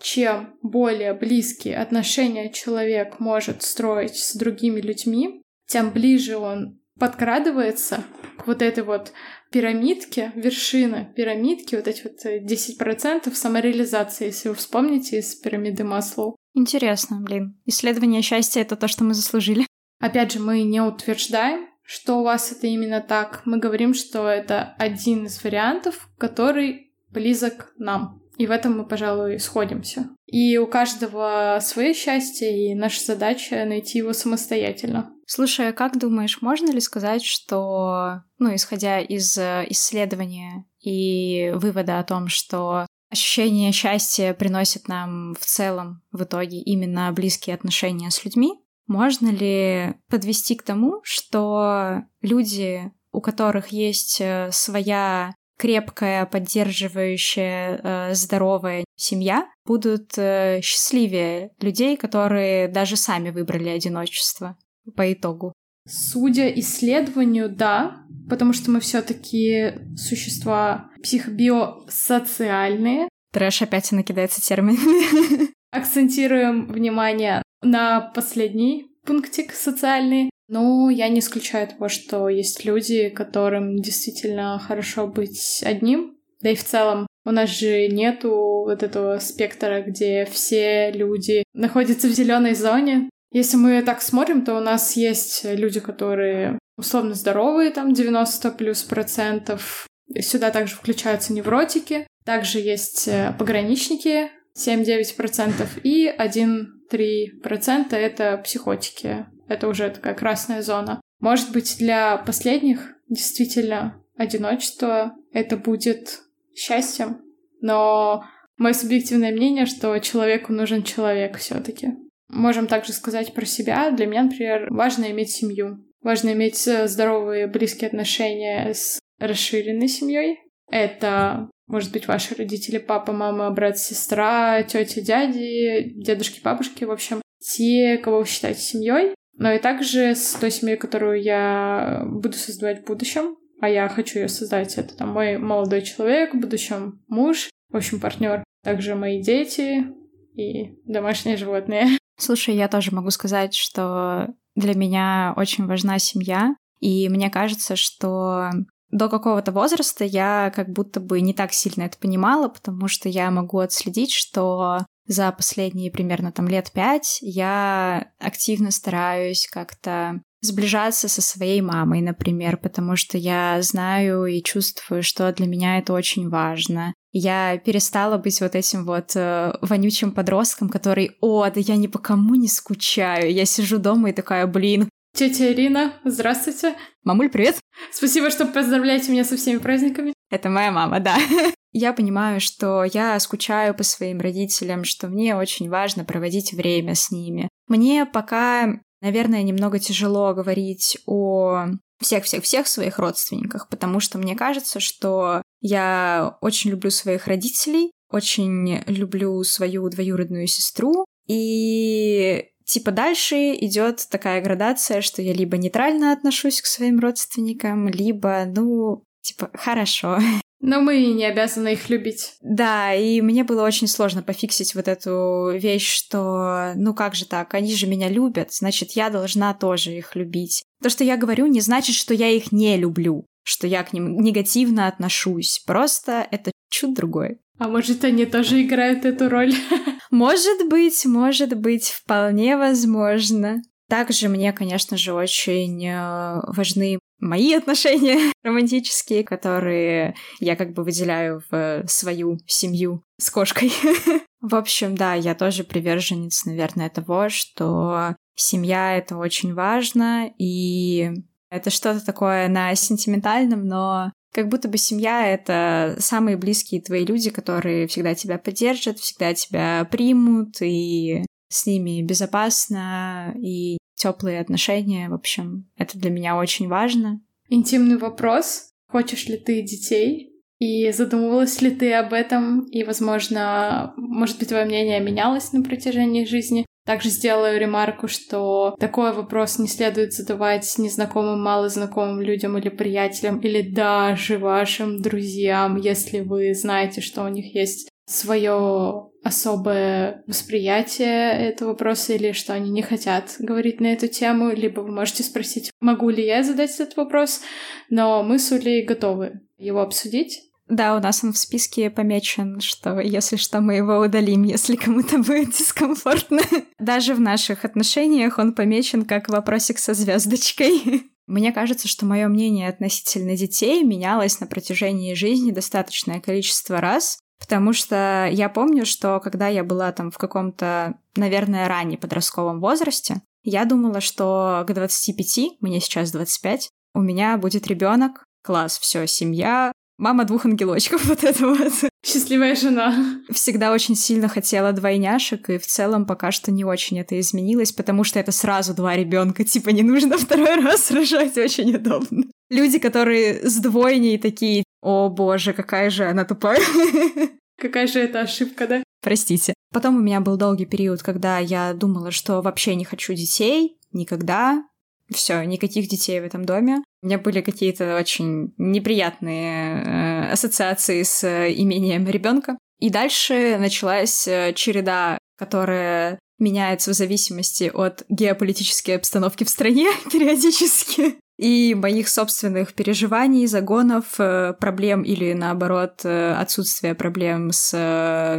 чем 0.00 0.56
более 0.62 1.14
близкие 1.14 1.78
отношения 1.78 2.50
человек 2.50 3.20
может 3.20 3.62
строить 3.62 4.16
с 4.16 4.34
другими 4.34 4.80
людьми, 4.80 5.42
тем 5.66 5.90
ближе 5.90 6.36
он 6.36 6.80
подкрадывается 6.98 8.04
к 8.38 8.46
вот 8.46 8.62
этой 8.62 8.84
вот 8.84 9.12
пирамидке, 9.50 10.32
вершина 10.34 11.12
пирамидки, 11.16 11.74
вот 11.74 11.88
эти 11.88 12.02
вот 12.04 12.24
10% 12.24 13.22
э, 13.26 13.30
самореализации, 13.32 14.26
если 14.26 14.48
вы 14.48 14.54
вспомните 14.54 15.18
из 15.18 15.34
пирамиды 15.34 15.84
Маслоу. 15.84 16.36
Интересно, 16.54 17.20
блин. 17.20 17.60
Исследование 17.66 18.22
счастья— 18.22 18.60
это 18.62 18.76
то, 18.76 18.88
что 18.88 19.04
мы 19.04 19.14
заслужили. 19.14 19.66
Опять 20.00 20.32
же, 20.32 20.40
мы 20.40 20.62
не 20.62 20.80
утверждаем, 20.80 21.68
что 21.82 22.20
у 22.20 22.24
вас 22.24 22.52
это 22.52 22.66
именно 22.66 23.00
так. 23.00 23.42
Мы 23.44 23.58
говорим, 23.58 23.94
что 23.94 24.28
это 24.28 24.74
один 24.78 25.26
из 25.26 25.42
вариантов, 25.42 26.08
который 26.18 26.92
близок 27.10 27.72
нам. 27.76 28.19
И 28.40 28.46
в 28.46 28.52
этом 28.52 28.78
мы, 28.78 28.86
пожалуй, 28.86 29.38
сходимся. 29.38 30.08
И 30.24 30.56
у 30.56 30.66
каждого 30.66 31.58
свое 31.60 31.92
счастье, 31.92 32.70
и 32.70 32.74
наша 32.74 33.04
задача 33.04 33.66
найти 33.66 33.98
его 33.98 34.14
самостоятельно. 34.14 35.12
Слушай, 35.26 35.68
а 35.68 35.72
как 35.74 35.98
думаешь, 35.98 36.40
можно 36.40 36.70
ли 36.70 36.80
сказать, 36.80 37.22
что, 37.22 38.22
ну, 38.38 38.54
исходя 38.54 38.98
из 38.98 39.36
э, 39.36 39.66
исследования 39.68 40.64
и 40.80 41.52
вывода 41.54 41.98
о 41.98 42.02
том, 42.02 42.28
что 42.28 42.86
ощущение 43.10 43.72
счастья 43.72 44.32
приносит 44.32 44.88
нам 44.88 45.34
в 45.38 45.44
целом 45.44 46.02
в 46.10 46.22
итоге 46.22 46.62
именно 46.62 47.12
близкие 47.12 47.52
отношения 47.52 48.10
с 48.10 48.24
людьми, 48.24 48.54
можно 48.86 49.28
ли 49.28 49.96
подвести 50.08 50.54
к 50.54 50.62
тому, 50.62 51.00
что 51.02 52.04
люди, 52.22 52.90
у 53.12 53.20
которых 53.20 53.68
есть 53.68 54.18
э, 54.22 54.48
своя 54.50 55.34
крепкая, 55.60 56.24
поддерживающая, 56.24 57.80
э, 57.82 58.14
здоровая 58.14 58.84
семья, 58.96 59.46
будут 59.66 60.16
э, 60.16 60.62
счастливее 60.62 61.50
людей, 61.60 61.98
которые 61.98 62.66
даже 62.66 62.96
сами 62.96 63.28
выбрали 63.28 63.68
одиночество 63.68 64.56
по 64.96 65.12
итогу? 65.12 65.52
Судя 65.86 66.48
исследованию, 66.48 67.50
да, 67.50 68.06
потому 68.30 68.54
что 68.54 68.70
мы 68.70 68.80
все-таки 68.80 69.74
существа 69.96 70.88
психобиосоциальные. 71.02 73.10
Трэш 73.32 73.60
опять 73.60 73.92
накидается 73.92 74.40
терминами. 74.40 75.50
Акцентируем 75.70 76.68
внимание 76.68 77.42
на 77.60 78.00
последний 78.00 78.86
пунктик 79.04 79.52
социальный. 79.52 80.29
Но 80.50 80.90
я 80.90 81.08
не 81.08 81.20
исключаю 81.20 81.68
того, 81.68 81.88
что 81.88 82.28
есть 82.28 82.64
люди, 82.64 83.08
которым 83.08 83.76
действительно 83.76 84.58
хорошо 84.58 85.06
быть 85.06 85.62
одним. 85.64 86.16
Да 86.40 86.50
и 86.50 86.56
в 86.56 86.64
целом 86.64 87.06
у 87.24 87.30
нас 87.30 87.50
же 87.50 87.86
нету 87.86 88.64
вот 88.66 88.82
этого 88.82 89.20
спектра, 89.20 89.80
где 89.80 90.24
все 90.24 90.90
люди 90.90 91.44
находятся 91.54 92.08
в 92.08 92.12
зеленой 92.12 92.54
зоне. 92.54 93.08
Если 93.30 93.56
мы 93.56 93.80
так 93.82 94.02
смотрим, 94.02 94.44
то 94.44 94.56
у 94.56 94.60
нас 94.60 94.96
есть 94.96 95.44
люди, 95.44 95.78
которые 95.78 96.58
условно 96.76 97.14
здоровые, 97.14 97.70
там 97.70 97.94
90 97.94 98.50
плюс 98.50 98.82
процентов. 98.82 99.86
Сюда 100.18 100.50
также 100.50 100.74
включаются 100.74 101.32
невротики. 101.32 102.08
Также 102.24 102.58
есть 102.58 103.06
э, 103.06 103.32
пограничники, 103.38 104.30
7-9%, 104.58 105.80
и 105.84 106.12
1-3% 106.18 107.94
это 107.94 108.36
психотики. 108.38 109.26
Это 109.50 109.66
уже 109.66 109.90
такая 109.90 110.14
красная 110.14 110.62
зона. 110.62 111.00
Может 111.18 111.50
быть, 111.50 111.76
для 111.78 112.18
последних 112.18 112.94
действительно 113.08 114.00
одиночество 114.16 115.16
это 115.32 115.56
будет 115.56 116.20
счастьем, 116.54 117.20
но 117.60 118.24
мое 118.58 118.74
субъективное 118.74 119.32
мнение, 119.32 119.66
что 119.66 119.98
человеку 119.98 120.52
нужен 120.52 120.84
человек 120.84 121.36
все-таки. 121.36 121.88
Можем 122.28 122.68
также 122.68 122.92
сказать 122.92 123.34
про 123.34 123.44
себя. 123.44 123.90
Для 123.90 124.06
меня, 124.06 124.22
например, 124.22 124.68
важно 124.70 125.10
иметь 125.10 125.32
семью. 125.32 125.84
Важно 126.00 126.32
иметь 126.32 126.68
э, 126.68 126.86
здоровые, 126.86 127.48
близкие 127.48 127.88
отношения 127.88 128.72
с 128.72 129.00
расширенной 129.18 129.88
семьей. 129.88 130.38
Это 130.70 131.50
может 131.66 131.92
быть, 131.92 132.06
ваши 132.08 132.34
родители, 132.34 132.78
папа, 132.78 133.12
мама, 133.12 133.50
брат, 133.50 133.78
сестра, 133.78 134.62
тетя, 134.64 135.00
дяди, 135.00 135.92
дедушки, 135.94 136.40
бабушки, 136.42 136.82
в 136.82 136.90
общем, 136.90 137.20
те, 137.38 137.96
кого 137.98 138.18
вы 138.18 138.26
считаете 138.26 138.60
семьей, 138.60 139.14
но 139.40 139.52
и 139.52 139.58
также 139.58 140.14
с 140.14 140.34
той 140.34 140.50
семьей, 140.50 140.76
которую 140.76 141.22
я 141.22 142.02
буду 142.04 142.34
создавать 142.34 142.82
в 142.82 142.86
будущем, 142.86 143.36
а 143.58 143.70
я 143.70 143.88
хочу 143.88 144.18
ее 144.18 144.28
создать. 144.28 144.76
Это 144.76 144.94
там 144.94 145.08
мой 145.08 145.38
молодой 145.38 145.80
человек, 145.80 146.34
в 146.34 146.38
будущем 146.38 147.00
муж, 147.08 147.48
в 147.70 147.76
общем, 147.76 148.00
партнер. 148.00 148.44
Также 148.62 148.94
мои 148.94 149.22
дети 149.22 149.86
и 150.34 150.78
домашние 150.84 151.38
животные. 151.38 151.86
Слушай, 152.18 152.54
я 152.54 152.68
тоже 152.68 152.94
могу 152.94 153.08
сказать, 153.08 153.54
что 153.54 154.28
для 154.56 154.74
меня 154.74 155.32
очень 155.38 155.66
важна 155.66 155.98
семья, 155.98 156.54
и 156.80 157.08
мне 157.08 157.30
кажется, 157.30 157.76
что 157.76 158.50
до 158.90 159.08
какого-то 159.08 159.52
возраста 159.52 160.04
я 160.04 160.52
как 160.54 160.68
будто 160.68 161.00
бы 161.00 161.22
не 161.22 161.32
так 161.32 161.54
сильно 161.54 161.84
это 161.84 161.96
понимала, 161.96 162.48
потому 162.48 162.88
что 162.88 163.08
я 163.08 163.30
могу 163.30 163.58
отследить, 163.58 164.12
что 164.12 164.84
за 165.10 165.32
последние 165.32 165.90
примерно 165.90 166.30
там 166.30 166.46
лет 166.46 166.70
пять 166.70 167.18
я 167.20 168.12
активно 168.20 168.70
стараюсь 168.70 169.48
как-то 169.50 170.22
сближаться 170.40 171.08
со 171.08 171.20
своей 171.20 171.60
мамой, 171.60 172.00
например, 172.00 172.56
потому 172.56 172.94
что 172.94 173.18
я 173.18 173.60
знаю 173.60 174.24
и 174.26 174.40
чувствую, 174.40 175.02
что 175.02 175.30
для 175.32 175.46
меня 175.46 175.78
это 175.78 175.92
очень 175.92 176.28
важно. 176.28 176.94
Я 177.12 177.58
перестала 177.58 178.18
быть 178.18 178.40
вот 178.40 178.54
этим 178.54 178.86
вот 178.86 179.16
э, 179.16 179.52
вонючим 179.60 180.12
подростком, 180.12 180.68
который, 180.68 181.16
о, 181.20 181.50
да 181.50 181.60
я 181.60 181.74
ни 181.74 181.88
по 181.88 181.98
кому 181.98 182.36
не 182.36 182.46
скучаю. 182.46 183.34
Я 183.34 183.44
сижу 183.46 183.78
дома 183.78 184.10
и 184.10 184.14
такая, 184.14 184.46
блин, 184.46 184.88
Тетя 185.12 185.52
Ирина, 185.52 185.94
здравствуйте. 186.04 186.76
Мамуль, 187.02 187.30
привет. 187.30 187.58
Спасибо, 187.92 188.30
что 188.30 188.46
поздравляете 188.46 189.10
меня 189.10 189.24
со 189.24 189.36
всеми 189.36 189.58
праздниками. 189.58 190.14
Это 190.30 190.48
моя 190.48 190.70
мама, 190.70 191.00
да. 191.00 191.18
Я 191.72 191.92
понимаю, 191.92 192.40
что 192.40 192.82
я 192.82 193.18
скучаю 193.20 193.74
по 193.76 193.84
своим 193.84 194.20
родителям, 194.20 194.82
что 194.82 195.06
мне 195.06 195.36
очень 195.36 195.68
важно 195.68 196.04
проводить 196.04 196.52
время 196.52 196.96
с 196.96 197.12
ними. 197.12 197.48
Мне 197.68 198.06
пока, 198.06 198.80
наверное, 199.00 199.44
немного 199.44 199.78
тяжело 199.78 200.34
говорить 200.34 200.98
о 201.06 201.66
всех-всех-всех 202.00 202.66
своих 202.66 202.98
родственниках, 202.98 203.68
потому 203.68 204.00
что 204.00 204.18
мне 204.18 204.34
кажется, 204.34 204.80
что 204.80 205.42
Я 205.60 206.38
очень 206.40 206.70
люблю 206.70 206.90
своих 206.90 207.26
родителей, 207.26 207.92
очень 208.10 208.82
люблю 208.86 209.42
свою 209.44 209.88
двоюродную 209.90 210.48
сестру, 210.48 211.04
и 211.28 212.46
типа 212.70 212.92
дальше 212.92 213.54
идет 213.54 214.06
такая 214.10 214.40
градация, 214.40 215.00
что 215.00 215.22
я 215.22 215.32
либо 215.32 215.56
нейтрально 215.56 216.12
отношусь 216.12 216.62
к 216.62 216.66
своим 216.66 217.00
родственникам, 217.00 217.88
либо, 217.88 218.44
ну, 218.46 219.02
типа, 219.22 219.50
хорошо. 219.54 220.18
Но 220.60 220.80
мы 220.80 221.04
не 221.06 221.24
обязаны 221.24 221.72
их 221.72 221.88
любить. 221.88 222.34
Да, 222.42 222.94
и 222.94 223.22
мне 223.22 223.44
было 223.44 223.64
очень 223.64 223.88
сложно 223.88 224.22
пофиксить 224.22 224.74
вот 224.74 224.88
эту 224.88 225.52
вещь, 225.54 225.90
что 225.90 226.74
ну 226.76 226.92
как 226.92 227.14
же 227.14 227.24
так, 227.24 227.54
они 227.54 227.74
же 227.74 227.86
меня 227.86 228.08
любят, 228.08 228.52
значит, 228.52 228.92
я 228.92 229.08
должна 229.08 229.54
тоже 229.54 229.92
их 229.92 230.14
любить. 230.14 230.62
То, 230.82 230.90
что 230.90 231.02
я 231.02 231.16
говорю, 231.16 231.46
не 231.46 231.62
значит, 231.62 231.96
что 231.96 232.12
я 232.12 232.28
их 232.28 232.52
не 232.52 232.76
люблю, 232.76 233.24
что 233.42 233.66
я 233.66 233.82
к 233.82 233.94
ним 233.94 234.20
негативно 234.20 234.86
отношусь. 234.86 235.62
Просто 235.66 236.28
это 236.30 236.52
чуть 236.68 236.94
другое. 236.94 237.38
А 237.60 237.68
может, 237.68 238.02
они 238.04 238.24
тоже 238.24 238.62
играют 238.62 239.04
эту 239.04 239.28
роль? 239.28 239.52
Может 240.10 240.66
быть, 240.68 241.04
может 241.04 241.56
быть, 241.56 241.90
вполне 241.90 242.56
возможно. 242.56 243.60
Также 243.88 244.28
мне, 244.28 244.52
конечно 244.52 244.96
же, 244.96 245.12
очень 245.12 245.86
э, 245.86 246.40
важны 246.48 246.98
мои 247.20 247.52
отношения 247.54 248.32
романтические, 248.42 249.24
которые 249.24 250.16
я 250.40 250.56
как 250.56 250.72
бы 250.72 250.84
выделяю 250.84 251.42
в 251.50 251.84
свою 251.86 252.38
семью 252.46 253.04
с 253.18 253.30
кошкой. 253.30 253.70
В 254.40 254.54
общем, 254.54 254.96
да, 254.96 255.12
я 255.12 255.34
тоже 255.34 255.62
приверженец, 255.62 256.46
наверное, 256.46 256.88
того, 256.88 257.28
что 257.28 258.16
семья— 258.36 258.96
это 258.98 259.18
очень 259.18 259.52
важно, 259.52 260.32
и 260.38 261.10
это 261.50 261.68
что-то 261.68 262.04
такое 262.04 262.48
на 262.48 262.74
сентиментальном, 262.74 263.66
но 263.66 264.12
как 264.32 264.48
будто 264.48 264.68
бы 264.68 264.78
семья— 264.78 265.26
это 265.32 265.96
самые 265.98 266.36
близкие 266.36 266.80
твои 266.80 267.04
люди, 267.04 267.30
которые 267.30 267.86
всегда 267.86 268.14
тебя 268.14 268.38
поддержат, 268.38 268.98
всегда 268.98 269.34
тебя 269.34 269.86
примут, 269.90 270.60
и 270.60 271.24
с 271.48 271.66
ними 271.66 272.02
безопасно, 272.02 273.34
и 273.36 273.78
теплые 273.96 274.40
отношения. 274.40 275.08
В 275.08 275.14
общем, 275.14 275.68
это 275.76 275.98
для 275.98 276.10
меня 276.10 276.36
очень 276.36 276.68
важно. 276.68 277.20
Интимный 277.48 277.98
вопрос. 277.98 278.70
Хочешь 278.88 279.26
ли 279.26 279.36
ты 279.36 279.62
детей? 279.62 280.30
И 280.58 280.90
задумывалась 280.92 281.60
ли 281.62 281.70
ты 281.70 281.92
об 281.94 282.12
этом? 282.12 282.66
И, 282.66 282.84
возможно, 282.84 283.94
может 283.96 284.38
быть, 284.38 284.48
твое 284.48 284.64
мнение 284.64 285.00
менялось 285.00 285.52
на 285.52 285.62
протяжении 285.62 286.24
жизни? 286.24 286.66
Также 286.86 287.10
сделаю 287.10 287.60
ремарку, 287.60 288.08
что 288.08 288.74
такой 288.80 289.12
вопрос 289.12 289.58
не 289.58 289.68
следует 289.68 290.12
задавать 290.12 290.72
незнакомым, 290.78 291.42
малознакомым 291.42 292.20
людям 292.20 292.56
или 292.58 292.68
приятелям, 292.68 293.38
или 293.40 293.62
даже 293.62 294.38
вашим 294.38 295.00
друзьям, 295.00 295.76
если 295.76 296.20
вы 296.20 296.54
знаете, 296.54 297.00
что 297.00 297.22
у 297.22 297.28
них 297.28 297.54
есть 297.54 297.90
свое 298.06 299.10
особое 299.22 300.24
восприятие 300.26 301.50
этого 301.50 301.70
вопроса 301.70 302.14
или 302.14 302.32
что 302.32 302.54
они 302.54 302.70
не 302.70 302.82
хотят 302.82 303.36
говорить 303.38 303.80
на 303.80 303.92
эту 303.92 304.08
тему, 304.08 304.50
либо 304.50 304.80
вы 304.80 304.90
можете 304.90 305.22
спросить, 305.22 305.70
могу 305.80 306.08
ли 306.08 306.24
я 306.24 306.42
задать 306.42 306.74
этот 306.74 306.96
вопрос, 306.96 307.42
но 307.88 308.22
мы 308.22 308.38
с 308.38 308.50
Улей 308.50 308.84
готовы 308.84 309.42
его 309.58 309.80
обсудить. 309.80 310.49
Да, 310.70 310.96
у 310.96 311.00
нас 311.00 311.24
он 311.24 311.32
в 311.32 311.38
списке 311.38 311.90
помечен, 311.90 312.60
что 312.60 313.00
если 313.00 313.34
что, 313.34 313.60
мы 313.60 313.74
его 313.74 313.98
удалим, 313.98 314.44
если 314.44 314.76
кому-то 314.76 315.18
будет 315.18 315.50
дискомфортно. 315.50 316.42
Даже 316.78 317.14
в 317.14 317.20
наших 317.20 317.64
отношениях 317.64 318.38
он 318.38 318.54
помечен 318.54 319.04
как 319.04 319.28
вопросик 319.28 319.80
со 319.80 319.94
звездочкой. 319.94 321.10
Мне 321.26 321.52
кажется, 321.52 321.88
что 321.88 322.06
мое 322.06 322.28
мнение 322.28 322.68
относительно 322.68 323.36
детей 323.36 323.82
менялось 323.82 324.38
на 324.38 324.46
протяжении 324.46 325.14
жизни 325.14 325.50
достаточное 325.50 326.20
количество 326.20 326.80
раз. 326.80 327.18
Потому 327.40 327.72
что 327.72 328.28
я 328.30 328.48
помню, 328.48 328.86
что 328.86 329.18
когда 329.18 329.48
я 329.48 329.64
была 329.64 329.90
там 329.90 330.12
в 330.12 330.18
каком-то, 330.18 330.94
наверное, 331.16 331.66
раннем 331.66 331.98
подростковом 331.98 332.60
возрасте, 332.60 333.22
я 333.42 333.64
думала, 333.64 334.00
что 334.00 334.64
к 334.68 334.72
25, 334.72 335.60
мне 335.60 335.80
сейчас 335.80 336.12
25, 336.12 336.70
у 336.94 337.00
меня 337.00 337.36
будет 337.38 337.66
ребенок, 337.66 338.24
класс, 338.42 338.78
все, 338.78 339.06
семья, 339.06 339.72
мама 340.00 340.24
двух 340.24 340.46
ангелочков, 340.46 341.04
вот 341.06 341.22
это 341.22 341.46
вот. 341.46 341.72
Счастливая 342.04 342.56
жена. 342.56 343.20
Всегда 343.30 343.72
очень 343.72 343.94
сильно 343.94 344.28
хотела 344.28 344.72
двойняшек, 344.72 345.50
и 345.50 345.58
в 345.58 345.66
целом 345.66 346.06
пока 346.06 346.32
что 346.32 346.50
не 346.50 346.64
очень 346.64 346.98
это 346.98 347.20
изменилось, 347.20 347.72
потому 347.72 348.02
что 348.04 348.18
это 348.18 348.32
сразу 348.32 348.74
два 348.74 348.96
ребенка, 348.96 349.44
типа 349.44 349.68
не 349.68 349.82
нужно 349.82 350.18
второй 350.18 350.56
раз 350.56 350.90
рожать, 350.90 351.36
очень 351.36 351.74
удобно. 351.74 352.24
Люди, 352.48 352.78
которые 352.78 353.48
с 353.48 353.58
двойней 353.58 354.18
такие, 354.18 354.64
о 354.82 355.08
боже, 355.08 355.52
какая 355.52 355.90
же 355.90 356.04
она 356.06 356.24
тупая. 356.24 356.60
Какая 357.60 357.86
же 357.86 357.98
это 357.98 358.22
ошибка, 358.22 358.66
да? 358.66 358.82
Простите. 359.02 359.52
Потом 359.70 359.96
у 359.96 360.00
меня 360.00 360.20
был 360.20 360.38
долгий 360.38 360.64
период, 360.64 361.02
когда 361.02 361.38
я 361.38 361.74
думала, 361.74 362.10
что 362.10 362.40
вообще 362.40 362.74
не 362.74 362.86
хочу 362.86 363.12
детей, 363.12 363.76
никогда. 363.92 364.64
Все, 365.12 365.42
никаких 365.42 365.88
детей 365.88 366.20
в 366.20 366.24
этом 366.24 366.44
доме. 366.44 366.82
У 367.02 367.06
меня 367.06 367.18
были 367.18 367.40
какие-то 367.40 367.96
очень 367.96 368.54
неприятные 368.58 369.82
э, 369.82 370.32
ассоциации 370.32 371.02
с 371.02 371.24
э, 371.24 371.52
имением 371.52 372.06
ребенка. 372.06 372.56
И 372.78 372.90
дальше 372.90 373.56
началась 373.58 374.28
э, 374.28 374.52
череда, 374.54 375.18
которая 375.36 376.18
меняется 376.38 376.92
в 376.92 376.94
зависимости 376.94 377.70
от 377.74 378.04
геополитической 378.08 378.92
обстановки 378.92 379.44
в 379.44 379.50
стране 379.50 379.88
периодически 380.12 381.16
и 381.38 381.74
моих 381.74 382.08
собственных 382.08 382.74
переживаний, 382.74 383.46
загонов, 383.46 384.14
э, 384.18 384.54
проблем 384.60 385.02
или, 385.02 385.32
наоборот, 385.32 386.04
отсутствия 386.04 386.94
проблем 386.94 387.50
с 387.50 387.74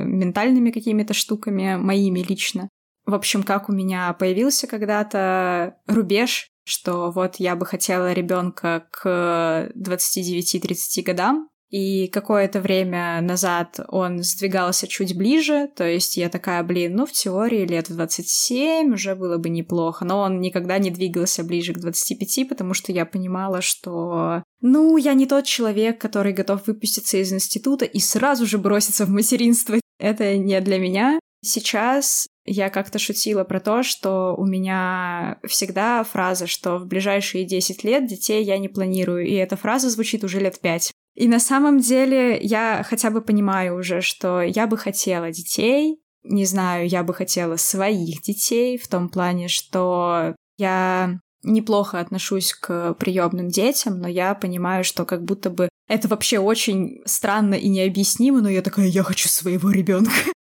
ментальными 0.06 0.72
какими-то 0.72 1.14
штуками, 1.14 1.76
моими 1.76 2.20
лично. 2.22 2.70
В 3.06 3.16
общем, 3.16 3.44
как 3.44 3.68
у 3.68 3.74
меня 3.74 4.14
появился 4.14 4.68
когда-то 4.68 5.76
рубеж, 5.88 6.51
что 6.64 7.12
вот 7.12 7.36
я 7.38 7.56
бы 7.56 7.66
хотела 7.66 8.14
ребенка 8.14 8.88
к 8.92 9.72
29-30 9.76 11.04
годам, 11.04 11.50
и 11.72 12.10
какое-то 12.10 12.60
время 12.60 13.22
назад 13.22 13.80
он 13.88 14.24
сдвигался 14.24 14.90
чуть 14.90 15.18
ближе, 15.18 15.70
то 15.74 15.88
есть 15.88 16.18
я 16.18 16.28
такая, 16.28 16.62
блин, 16.64 16.98
ну 16.98 17.06
в 17.06 17.14
теории 17.14 17.66
лет 17.66 17.90
в 17.90 17.96
27 17.96 18.94
уже 18.94 19.16
было 19.16 19.38
бы 19.38 19.48
неплохо, 19.48 20.04
но 20.04 20.20
он 20.20 20.42
никогда 20.42 20.80
не 20.80 20.92
двигался 20.92 21.46
ближе 21.46 21.74
к 21.74 21.80
25, 21.80 22.50
потому 22.50 22.74
что 22.74 22.92
я 22.92 23.06
понимала, 23.06 23.62
что 23.62 24.44
ну, 24.60 24.98
я 24.98 25.14
не 25.14 25.26
тот 25.26 25.46
человек, 25.46 26.00
который 26.00 26.34
готов 26.34 26.68
выпуститься 26.68 27.18
из 27.18 27.32
института 27.32 27.86
и 27.86 28.00
сразу 28.00 28.46
же 28.46 28.58
броситься 28.58 29.06
в 29.06 29.10
материнство. 29.10 29.80
Это 29.98 30.36
не 30.36 30.60
для 30.60 30.78
меня. 30.78 31.20
Сейчас 31.44 32.28
я 32.46 32.70
как-то 32.70 33.00
шутила 33.00 33.44
про 33.44 33.60
то, 33.60 33.84
что 33.84 34.36
у 34.38 34.46
меня 34.46 35.40
всегда 35.48 36.04
фраза, 36.04 36.48
что 36.48 36.78
в 36.78 36.86
ближайшие 36.86 37.46
10 37.46 37.84
лет 37.84 38.08
детей 38.08 38.44
я 38.44 38.58
не 38.58 38.70
планирую, 38.70 39.26
и 39.26 39.34
эта 39.34 39.58
фраза 39.58 39.90
звучит 39.90 40.24
уже 40.24 40.40
лет 40.40 40.60
5. 40.60 40.92
И 41.16 41.28
на 41.28 41.40
самом 41.40 41.80
деле 41.80 42.40
я 42.42 42.86
хотя 42.88 43.10
бы 43.10 43.22
понимаю 43.22 43.78
уже, 43.78 44.02
что 44.02 44.42
я 44.42 44.68
бы 44.68 44.78
хотела 44.78 45.32
детей, 45.32 46.00
не 46.24 46.46
знаю, 46.46 46.88
я 46.88 47.04
бы 47.04 47.14
хотела 47.14 47.56
своих 47.56 48.22
детей 48.22 48.78
в 48.78 48.88
том 48.88 49.10
плане, 49.10 49.48
что 49.48 50.36
я 50.58 51.20
неплохо 51.44 52.00
отношусь 52.00 52.54
к 52.54 52.94
приемным 52.94 53.48
детям, 53.48 54.00
но 54.00 54.08
я 54.08 54.36
понимаю, 54.36 54.84
что 54.84 55.06
как 55.06 55.24
будто 55.24 55.50
бы 55.50 55.70
это 55.88 56.08
вообще 56.08 56.38
очень 56.38 57.02
странно 57.06 57.56
и 57.56 57.68
необъяснимо, 57.68 58.42
но 58.42 58.50
я 58.50 58.62
такая, 58.62 58.86
я 58.86 59.04
хочу 59.04 59.28
своего 59.28 59.72
ребенка. 59.72 60.12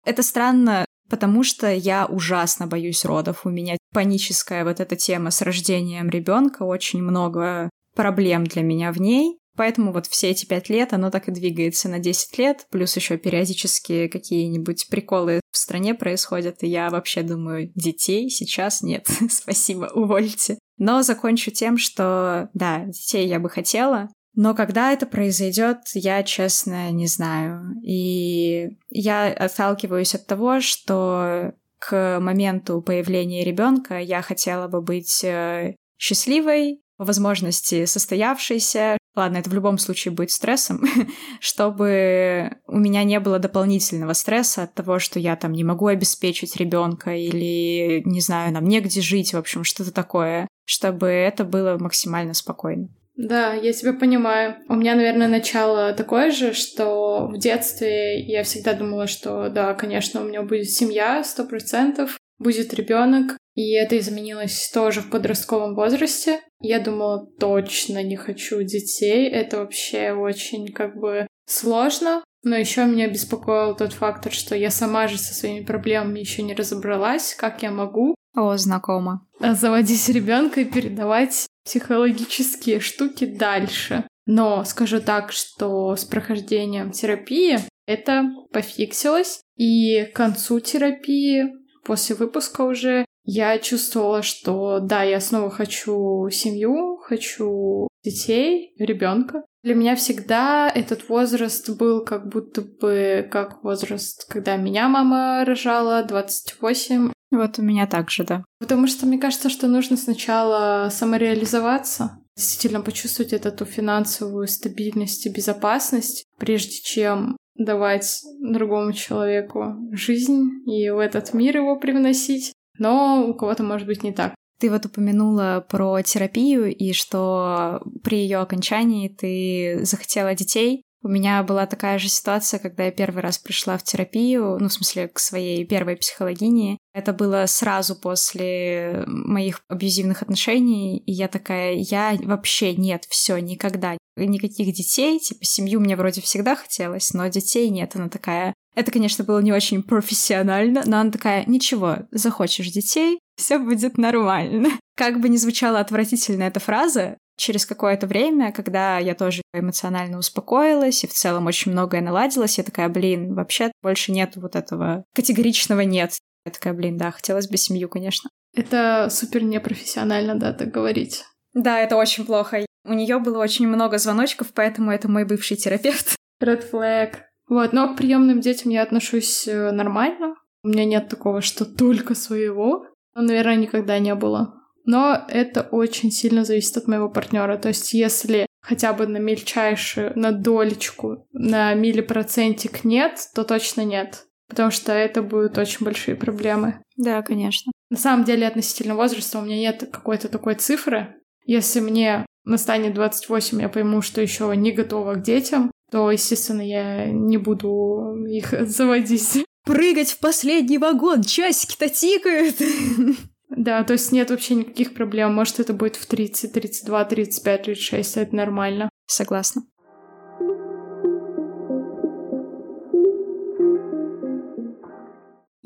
Это 0.07 0.23
странно, 0.23 0.85
потому 1.11 1.43
что 1.43 1.71
я 1.71 2.07
ужасно 2.07 2.67
боюсь 2.67 3.05
родов. 3.05 3.45
У 3.45 3.51
меня 3.51 3.77
паническая 3.93 4.65
вот 4.65 4.81
эта 4.81 4.97
тема 4.97 5.31
с 5.31 5.43
рождением 5.43 6.09
ребенка, 6.09 6.63
очень 6.63 7.03
много 7.03 7.69
проблем 7.95 8.45
для 8.45 8.63
меня 8.63 8.93
в 8.93 9.01
ней. 9.01 9.39
Поэтому 9.57 9.93
вот 9.93 10.07
все 10.07 10.31
эти 10.31 10.45
пять 10.45 10.69
лет 10.69 10.93
оно 10.93 11.11
так 11.11 11.29
и 11.29 11.33
двигается 11.33 11.89
на 11.89 11.99
10 11.99 12.39
лет, 12.39 12.67
плюс 12.71 12.95
еще 12.95 13.17
периодически 13.17 14.07
какие-нибудь 14.07 14.87
приколы 14.91 15.41
в 15.51 15.57
стране 15.57 15.95
происходят, 15.95 16.63
и 16.63 16.69
я 16.69 16.91
вообще 16.91 17.23
думаю, 17.23 17.73
детей 17.75 18.29
сейчас 18.29 18.83
нет, 18.83 19.09
спасибо, 19.31 19.91
увольте. 19.95 20.59
Но 20.77 21.03
закончу 21.03 21.51
тем, 21.51 21.79
что 21.79 22.51
да, 22.53 22.85
детей 22.85 23.27
я 23.27 23.41
бы 23.41 23.49
хотела, 23.49 24.11
но 24.37 24.55
когда 24.55 24.93
это 24.93 25.07
произойдет, 25.07 25.79
я, 25.95 26.23
честно, 26.23 26.91
не 26.91 27.07
знаю. 27.07 27.75
И 27.83 28.77
я 28.91 29.33
отталкиваюсь 29.33 30.15
от 30.15 30.27
того, 30.27 30.61
что 30.61 31.55
к 31.79 32.21
моменту 32.21 32.83
появления 32.83 33.45
ребенка 33.45 33.99
я 33.99 34.21
хотела 34.23 34.69
бы 34.69 34.83
быть 34.83 35.25
э, 35.25 35.75
счастливой, 35.99 36.81
по 36.97 37.05
возможности 37.05 37.85
состоявшейся, 37.85 38.97
ладно, 39.15 39.39
это 39.39 39.51
в 39.51 39.55
любом 39.55 39.77
случае 39.79 40.13
будет 40.13 40.31
стрессом, 40.31 40.83
чтобы 41.41 42.57
у 42.67 42.79
меня 42.79 43.05
не 43.05 43.21
было 43.21 43.39
дополнительного 43.39 44.15
стресса 44.15 44.63
от 44.63 44.75
того, 44.75 44.99
что 44.99 45.19
я 45.19 45.37
там 45.37 45.53
не 45.53 45.65
могу 45.65 45.89
обеспечить 45.89 46.57
ребенка 46.57 47.15
или, 47.15 48.03
не 48.05 48.21
знаю, 48.21 48.53
нам 48.53 48.65
негде 48.65 49.01
жить, 49.01 49.35
в 49.35 49.39
общем, 49.39 49.65
что-то 49.65 49.93
такое, 49.93 50.49
чтобы 50.65 51.09
это 51.09 51.45
было 51.45 51.77
максимально 51.79 52.33
спокойно. 52.33 52.89
Да, 53.17 53.55
я 53.55 53.73
тебя 53.73 53.95
понимаю. 53.95 54.57
У 54.69 54.75
меня, 54.75 54.95
наверное, 54.95 55.29
начало 55.29 55.93
такое 55.95 56.31
же, 56.31 56.53
что 56.53 57.29
в 57.29 57.39
детстве 57.39 58.21
я 58.21 58.43
всегда 58.43 58.75
думала, 58.75 59.07
что 59.07 59.49
да, 59.49 59.75
конечно, 59.75 60.21
у 60.21 60.25
меня 60.25 60.43
будет 60.43 60.71
семья, 60.71 61.25
сто 61.25 61.45
процентов, 61.45 62.19
будет 62.39 62.75
ребенок, 62.75 63.39
и 63.55 63.73
это 63.73 63.99
изменилось 63.99 64.71
тоже 64.73 65.01
в 65.01 65.09
подростковом 65.09 65.75
возрасте. 65.75 66.41
Я 66.61 66.79
думала, 66.79 67.27
точно 67.39 68.03
не 68.03 68.17
хочу 68.17 68.63
детей. 68.63 69.29
Это 69.31 69.59
вообще 69.61 70.13
очень 70.13 70.73
как 70.73 70.97
бы 70.97 71.27
сложно. 71.47 72.23
Но 72.43 72.55
еще 72.55 72.85
меня 72.85 73.09
беспокоил 73.09 73.75
тот 73.75 73.95
фактор, 73.95 74.31
что 74.31 74.55
я 74.55 74.71
сама 74.71 75.09
же 75.09 75.19
со 75.19 75.35
своими 75.35 75.65
проблемами 75.65 76.21
еще 76.21 76.43
не 76.43 76.55
разобралась, 76.55 77.35
как 77.35 77.63
я 77.63 77.71
могу. 77.71 78.15
О, 78.37 78.57
знакомо. 78.59 79.27
Заводить 79.41 80.09
ребенка 80.11 80.61
и 80.61 80.65
передавать 80.67 81.47
психологические 81.67 82.81
штуки 82.81 83.27
дальше. 83.27 84.05
Но 84.25 84.65
скажу 84.65 85.01
так, 85.01 85.33
что 85.33 85.95
с 85.95 86.05
прохождением 86.05 86.91
терапии 86.91 87.59
это 87.87 88.31
пофиксилось, 88.53 89.41
и 89.57 90.05
к 90.05 90.17
концу 90.17 90.61
терапии, 90.61 91.53
после 91.85 92.17
выпуска 92.17 92.63
уже, 92.63 93.05
я 93.25 93.59
чувствовала, 93.59 94.23
что 94.23 94.81
да, 94.81 95.03
я 95.03 95.21
снова 95.21 95.51
хочу 95.51 96.29
семью, 96.31 96.97
хочу 97.03 97.89
детей, 98.05 98.73
ребенка. 98.79 99.43
Для 99.63 99.75
меня 99.75 99.97
всегда 99.97 100.71
этот 100.73 101.09
возраст 101.09 101.69
был 101.77 102.05
как 102.05 102.29
будто 102.29 102.63
бы 102.63 103.29
как 103.31 103.65
возраст, 103.65 104.29
когда 104.29 104.57
меня 104.57 104.89
мама 104.89 105.45
рожала, 105.45 106.05
28. 106.05 107.11
Вот 107.37 107.59
у 107.59 107.63
меня 107.63 107.87
также, 107.87 108.25
да. 108.25 108.45
Потому 108.59 108.87
что 108.87 109.07
мне 109.07 109.19
кажется, 109.19 109.49
что 109.51 109.69
нужно 109.69 109.97
сначала 109.97 110.89
самореализоваться, 110.91 112.19
действительно 112.37 112.81
почувствовать 112.81 113.33
эту 113.33 113.65
финансовую 113.65 114.47
стабильность 114.47 115.27
и 115.27 115.31
безопасность, 115.31 116.25
прежде 116.39 116.81
чем 116.83 117.37
давать 117.55 118.23
другому 118.41 118.93
человеку 118.93 119.77
жизнь 119.93 120.63
и 120.67 120.91
в 120.91 120.99
этот 120.99 121.33
мир 121.33 121.57
его 121.57 121.79
привносить 121.79 122.53
но 122.79 123.27
у 123.27 123.35
кого-то 123.35 123.63
может 123.63 123.87
быть 123.87 124.03
не 124.03 124.13
так. 124.13 124.35
Ты 124.59 124.71
вот 124.71 124.87
упомянула 124.87 125.65
про 125.69 126.01
терапию 126.03 126.75
и 126.75 126.93
что 126.93 127.83
при 128.03 128.19
ее 128.19 128.39
окончании 128.39 129.09
ты 129.09 129.85
захотела 129.85 130.35
детей. 130.35 130.83
У 131.07 131.09
меня 131.09 131.41
была 131.45 131.67
такая 131.67 132.01
же 132.01 132.09
ситуация, 132.09 132.59
когда 132.59 132.87
я 132.87 132.91
первый 132.91 133.23
раз 133.23 133.39
пришла 133.39 133.79
в 133.79 133.85
терапию, 133.85 134.59
ну, 134.59 134.67
в 134.67 134.73
смысле, 134.73 135.07
к 135.07 135.21
своей 135.21 135.65
первой 135.65 135.95
психологине. 135.95 136.79
Это 136.95 137.13
было 137.13 137.45
сразу 137.47 137.95
после 137.95 139.05
моих 139.07 139.61
абьюзивных 139.69 140.23
отношений, 140.23 140.99
и 140.99 141.13
я 141.13 141.29
такая, 141.29 141.75
я 141.75 142.19
вообще 142.25 142.75
нет, 142.75 143.05
все, 143.09 143.39
никогда, 143.39 143.97
никаких 144.17 144.75
детей, 144.75 145.21
типа 145.21 145.45
семью 145.45 145.79
мне 145.79 145.95
вроде 145.95 146.21
всегда 146.23 146.57
хотелось, 146.57 147.15
но 147.15 147.29
детей 147.29 147.71
нет. 147.71 147.95
Она 147.95 148.09
такая, 148.09 148.53
это, 148.75 148.91
конечно, 148.91 149.23
было 149.23 149.39
не 149.39 149.53
очень 149.53 149.85
профессионально, 149.85 150.83
но 150.87 150.99
она 150.99 151.13
такая, 151.13 151.45
ничего, 151.47 151.99
захочешь 152.11 152.73
детей, 152.73 153.21
все 153.37 153.61
будет 153.61 153.97
нормально. 153.97 154.71
Как 154.97 155.21
бы 155.21 155.29
ни 155.29 155.37
звучала 155.37 155.79
отвратительно 155.79 156.43
эта 156.43 156.59
фраза, 156.59 157.17
через 157.37 157.67
какое-то 157.67 158.07
время, 158.07 158.53
когда 158.53 158.99
я 158.99 159.15
тоже 159.15 159.43
эмоционально 159.53 160.19
успокоилась 160.19 161.05
и 161.05 161.07
в 161.07 161.13
целом 161.13 161.47
очень 161.47 161.73
многое 161.73 162.01
наладилось, 162.01 162.59
я 162.59 162.65
такая, 162.65 162.89
блин, 162.89 163.35
вообще 163.35 163.71
больше 163.83 164.13
нет 164.13 164.33
вот 164.37 164.57
этого 164.57 165.05
категоричного 165.15 165.81
нет. 165.81 166.19
Я 166.45 166.53
такая, 166.53 166.75
блин, 166.75 166.97
да, 166.97 167.11
хотелось 167.11 167.49
бы 167.49 167.57
семью, 167.57 167.89
конечно. 167.89 168.31
Это 168.55 169.09
супер 169.11 169.43
непрофессионально, 169.43 170.35
да, 170.37 170.53
так 170.53 170.71
говорить. 170.71 171.25
Да, 171.53 171.79
это 171.81 171.97
очень 171.97 172.25
плохо. 172.25 172.65
У 172.85 172.93
нее 172.93 173.19
было 173.19 173.39
очень 173.39 173.67
много 173.67 173.99
звоночков, 173.99 174.53
поэтому 174.55 174.91
это 174.91 175.09
мой 175.09 175.25
бывший 175.25 175.57
терапевт. 175.57 176.15
Red 176.43 176.71
flag. 176.71 177.15
Вот, 177.49 177.73
но 177.73 177.93
к 177.93 177.97
приемным 177.97 178.41
детям 178.41 178.71
я 178.71 178.83
отношусь 178.83 179.47
э, 179.49 179.71
нормально. 179.71 180.35
У 180.63 180.69
меня 180.69 180.85
нет 180.85 181.09
такого, 181.09 181.41
что 181.43 181.65
только 181.65 182.15
своего. 182.15 182.87
Ну, 183.15 183.23
наверное, 183.23 183.57
никогда 183.57 183.99
не 183.99 184.15
было. 184.15 184.55
Но 184.87 185.25
это 185.29 185.63
очень 185.63 186.11
сильно 186.11 186.45
зависит 186.45 186.77
от 186.77 186.87
моего 186.87 187.09
партнера. 187.09 187.59
То 187.59 187.69
есть, 187.69 187.93
если 187.93 188.47
хотя 188.63 188.93
бы 188.93 189.07
на 189.07 189.19
мельчайшую, 189.19 190.13
на 190.19 190.33
долечку, 190.33 191.27
на 191.33 191.75
миллипроцентик 191.75 192.85
нет, 192.85 193.29
то 193.35 193.45
точно 193.45 193.83
нет. 193.83 194.27
Потому 194.49 194.71
что 194.71 194.93
это 194.93 195.23
будут 195.23 195.59
очень 195.59 195.85
большие 195.85 196.17
проблемы. 196.17 196.81
Да, 196.97 197.23
конечно. 197.23 197.73
На 197.91 197.97
самом 197.97 198.25
деле, 198.25 198.47
относительно 198.47 198.95
возраста 198.95 199.39
у 199.39 199.43
меня 199.43 199.57
нет 199.57 199.89
какой-то 199.93 200.29
такой 200.29 200.55
цифры. 200.55 201.17
Если 201.45 201.81
мне 201.81 202.25
настанет 202.45 202.95
28, 202.95 203.61
я 203.61 203.69
пойму, 203.69 204.03
что 204.03 204.21
еще 204.21 204.53
не 204.57 204.73
готова 204.73 205.15
к 205.15 205.23
детям, 205.23 205.71
то, 205.91 206.11
естественно, 206.11 206.63
я 206.63 207.07
не 207.07 207.39
буду 207.39 208.25
их 208.27 208.55
заводить. 208.69 209.45
Прыгать 209.65 210.11
в 210.11 210.21
последний 210.21 210.79
вагон, 210.79 211.23
часики-то 211.23 211.89
тикают. 211.89 212.57
Да, 213.49 213.85
то 213.85 213.93
есть 213.93 214.13
нет 214.13 214.31
вообще 214.31 214.57
никаких 214.57 214.95
проблем. 214.95 215.35
Может, 215.35 215.61
это 215.61 215.73
будет 215.73 215.97
в 215.97 216.07
30, 216.07 216.53
32, 216.53 217.05
35, 217.05 217.63
36, 217.63 218.17
это 218.17 218.37
нормально. 218.37 218.89
Согласна. 219.07 219.63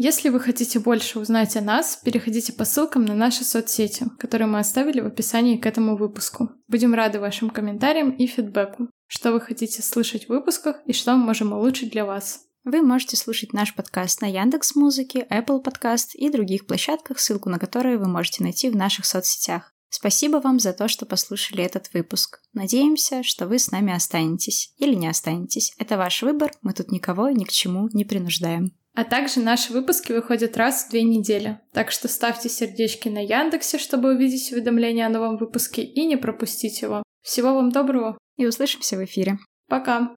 Если 0.02 0.30
вы 0.30 0.40
хотите 0.40 0.78
больше 0.78 1.18
узнать 1.18 1.58
о 1.58 1.60
нас, 1.60 2.00
переходите 2.02 2.54
по 2.54 2.64
ссылкам 2.64 3.04
на 3.04 3.14
наши 3.14 3.44
соцсети, 3.44 4.06
которые 4.18 4.48
мы 4.48 4.58
оставили 4.58 5.00
в 5.00 5.06
описании 5.06 5.58
к 5.58 5.66
этому 5.66 5.94
выпуску. 5.94 6.52
Будем 6.68 6.94
рады 6.94 7.20
вашим 7.20 7.50
комментариям 7.50 8.10
и 8.10 8.26
фидбэку. 8.26 8.88
Что 9.06 9.32
вы 9.32 9.42
хотите 9.42 9.82
слышать 9.82 10.24
в 10.24 10.30
выпусках 10.30 10.76
и 10.86 10.94
что 10.94 11.14
мы 11.14 11.26
можем 11.26 11.52
улучшить 11.52 11.92
для 11.92 12.06
вас. 12.06 12.46
Вы 12.64 12.82
можете 12.82 13.16
слушать 13.16 13.54
наш 13.54 13.74
подкаст 13.74 14.20
на 14.20 14.26
Яндекс 14.26 14.74
Музыке, 14.74 15.26
Apple 15.30 15.64
Podcast 15.64 16.10
и 16.12 16.28
других 16.28 16.66
площадках, 16.66 17.18
ссылку 17.18 17.48
на 17.48 17.58
которые 17.58 17.96
вы 17.96 18.06
можете 18.06 18.42
найти 18.42 18.68
в 18.68 18.76
наших 18.76 19.06
соцсетях. 19.06 19.72
Спасибо 19.88 20.36
вам 20.36 20.60
за 20.60 20.74
то, 20.74 20.86
что 20.86 21.06
послушали 21.06 21.64
этот 21.64 21.90
выпуск. 21.94 22.42
Надеемся, 22.52 23.22
что 23.22 23.46
вы 23.48 23.58
с 23.58 23.70
нами 23.70 23.94
останетесь 23.94 24.74
или 24.76 24.94
не 24.94 25.08
останетесь. 25.08 25.72
Это 25.78 25.96
ваш 25.96 26.22
выбор, 26.22 26.52
мы 26.60 26.74
тут 26.74 26.92
никого 26.92 27.30
ни 27.30 27.44
к 27.44 27.50
чему 27.50 27.88
не 27.94 28.04
принуждаем. 28.04 28.72
А 28.94 29.04
также 29.04 29.40
наши 29.40 29.72
выпуски 29.72 30.12
выходят 30.12 30.58
раз 30.58 30.84
в 30.84 30.90
две 30.90 31.02
недели. 31.02 31.58
Так 31.72 31.90
что 31.90 32.08
ставьте 32.08 32.50
сердечки 32.50 33.08
на 33.08 33.24
Яндексе, 33.24 33.78
чтобы 33.78 34.14
увидеть 34.14 34.52
уведомления 34.52 35.06
о 35.06 35.10
новом 35.10 35.38
выпуске 35.38 35.82
и 35.82 36.04
не 36.04 36.16
пропустить 36.16 36.82
его. 36.82 37.02
Всего 37.22 37.54
вам 37.54 37.70
доброго. 37.70 38.18
И 38.36 38.46
услышимся 38.46 38.98
в 38.98 39.04
эфире. 39.04 39.38
Пока. 39.66 40.14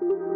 thank 0.00 0.12
you 0.12 0.27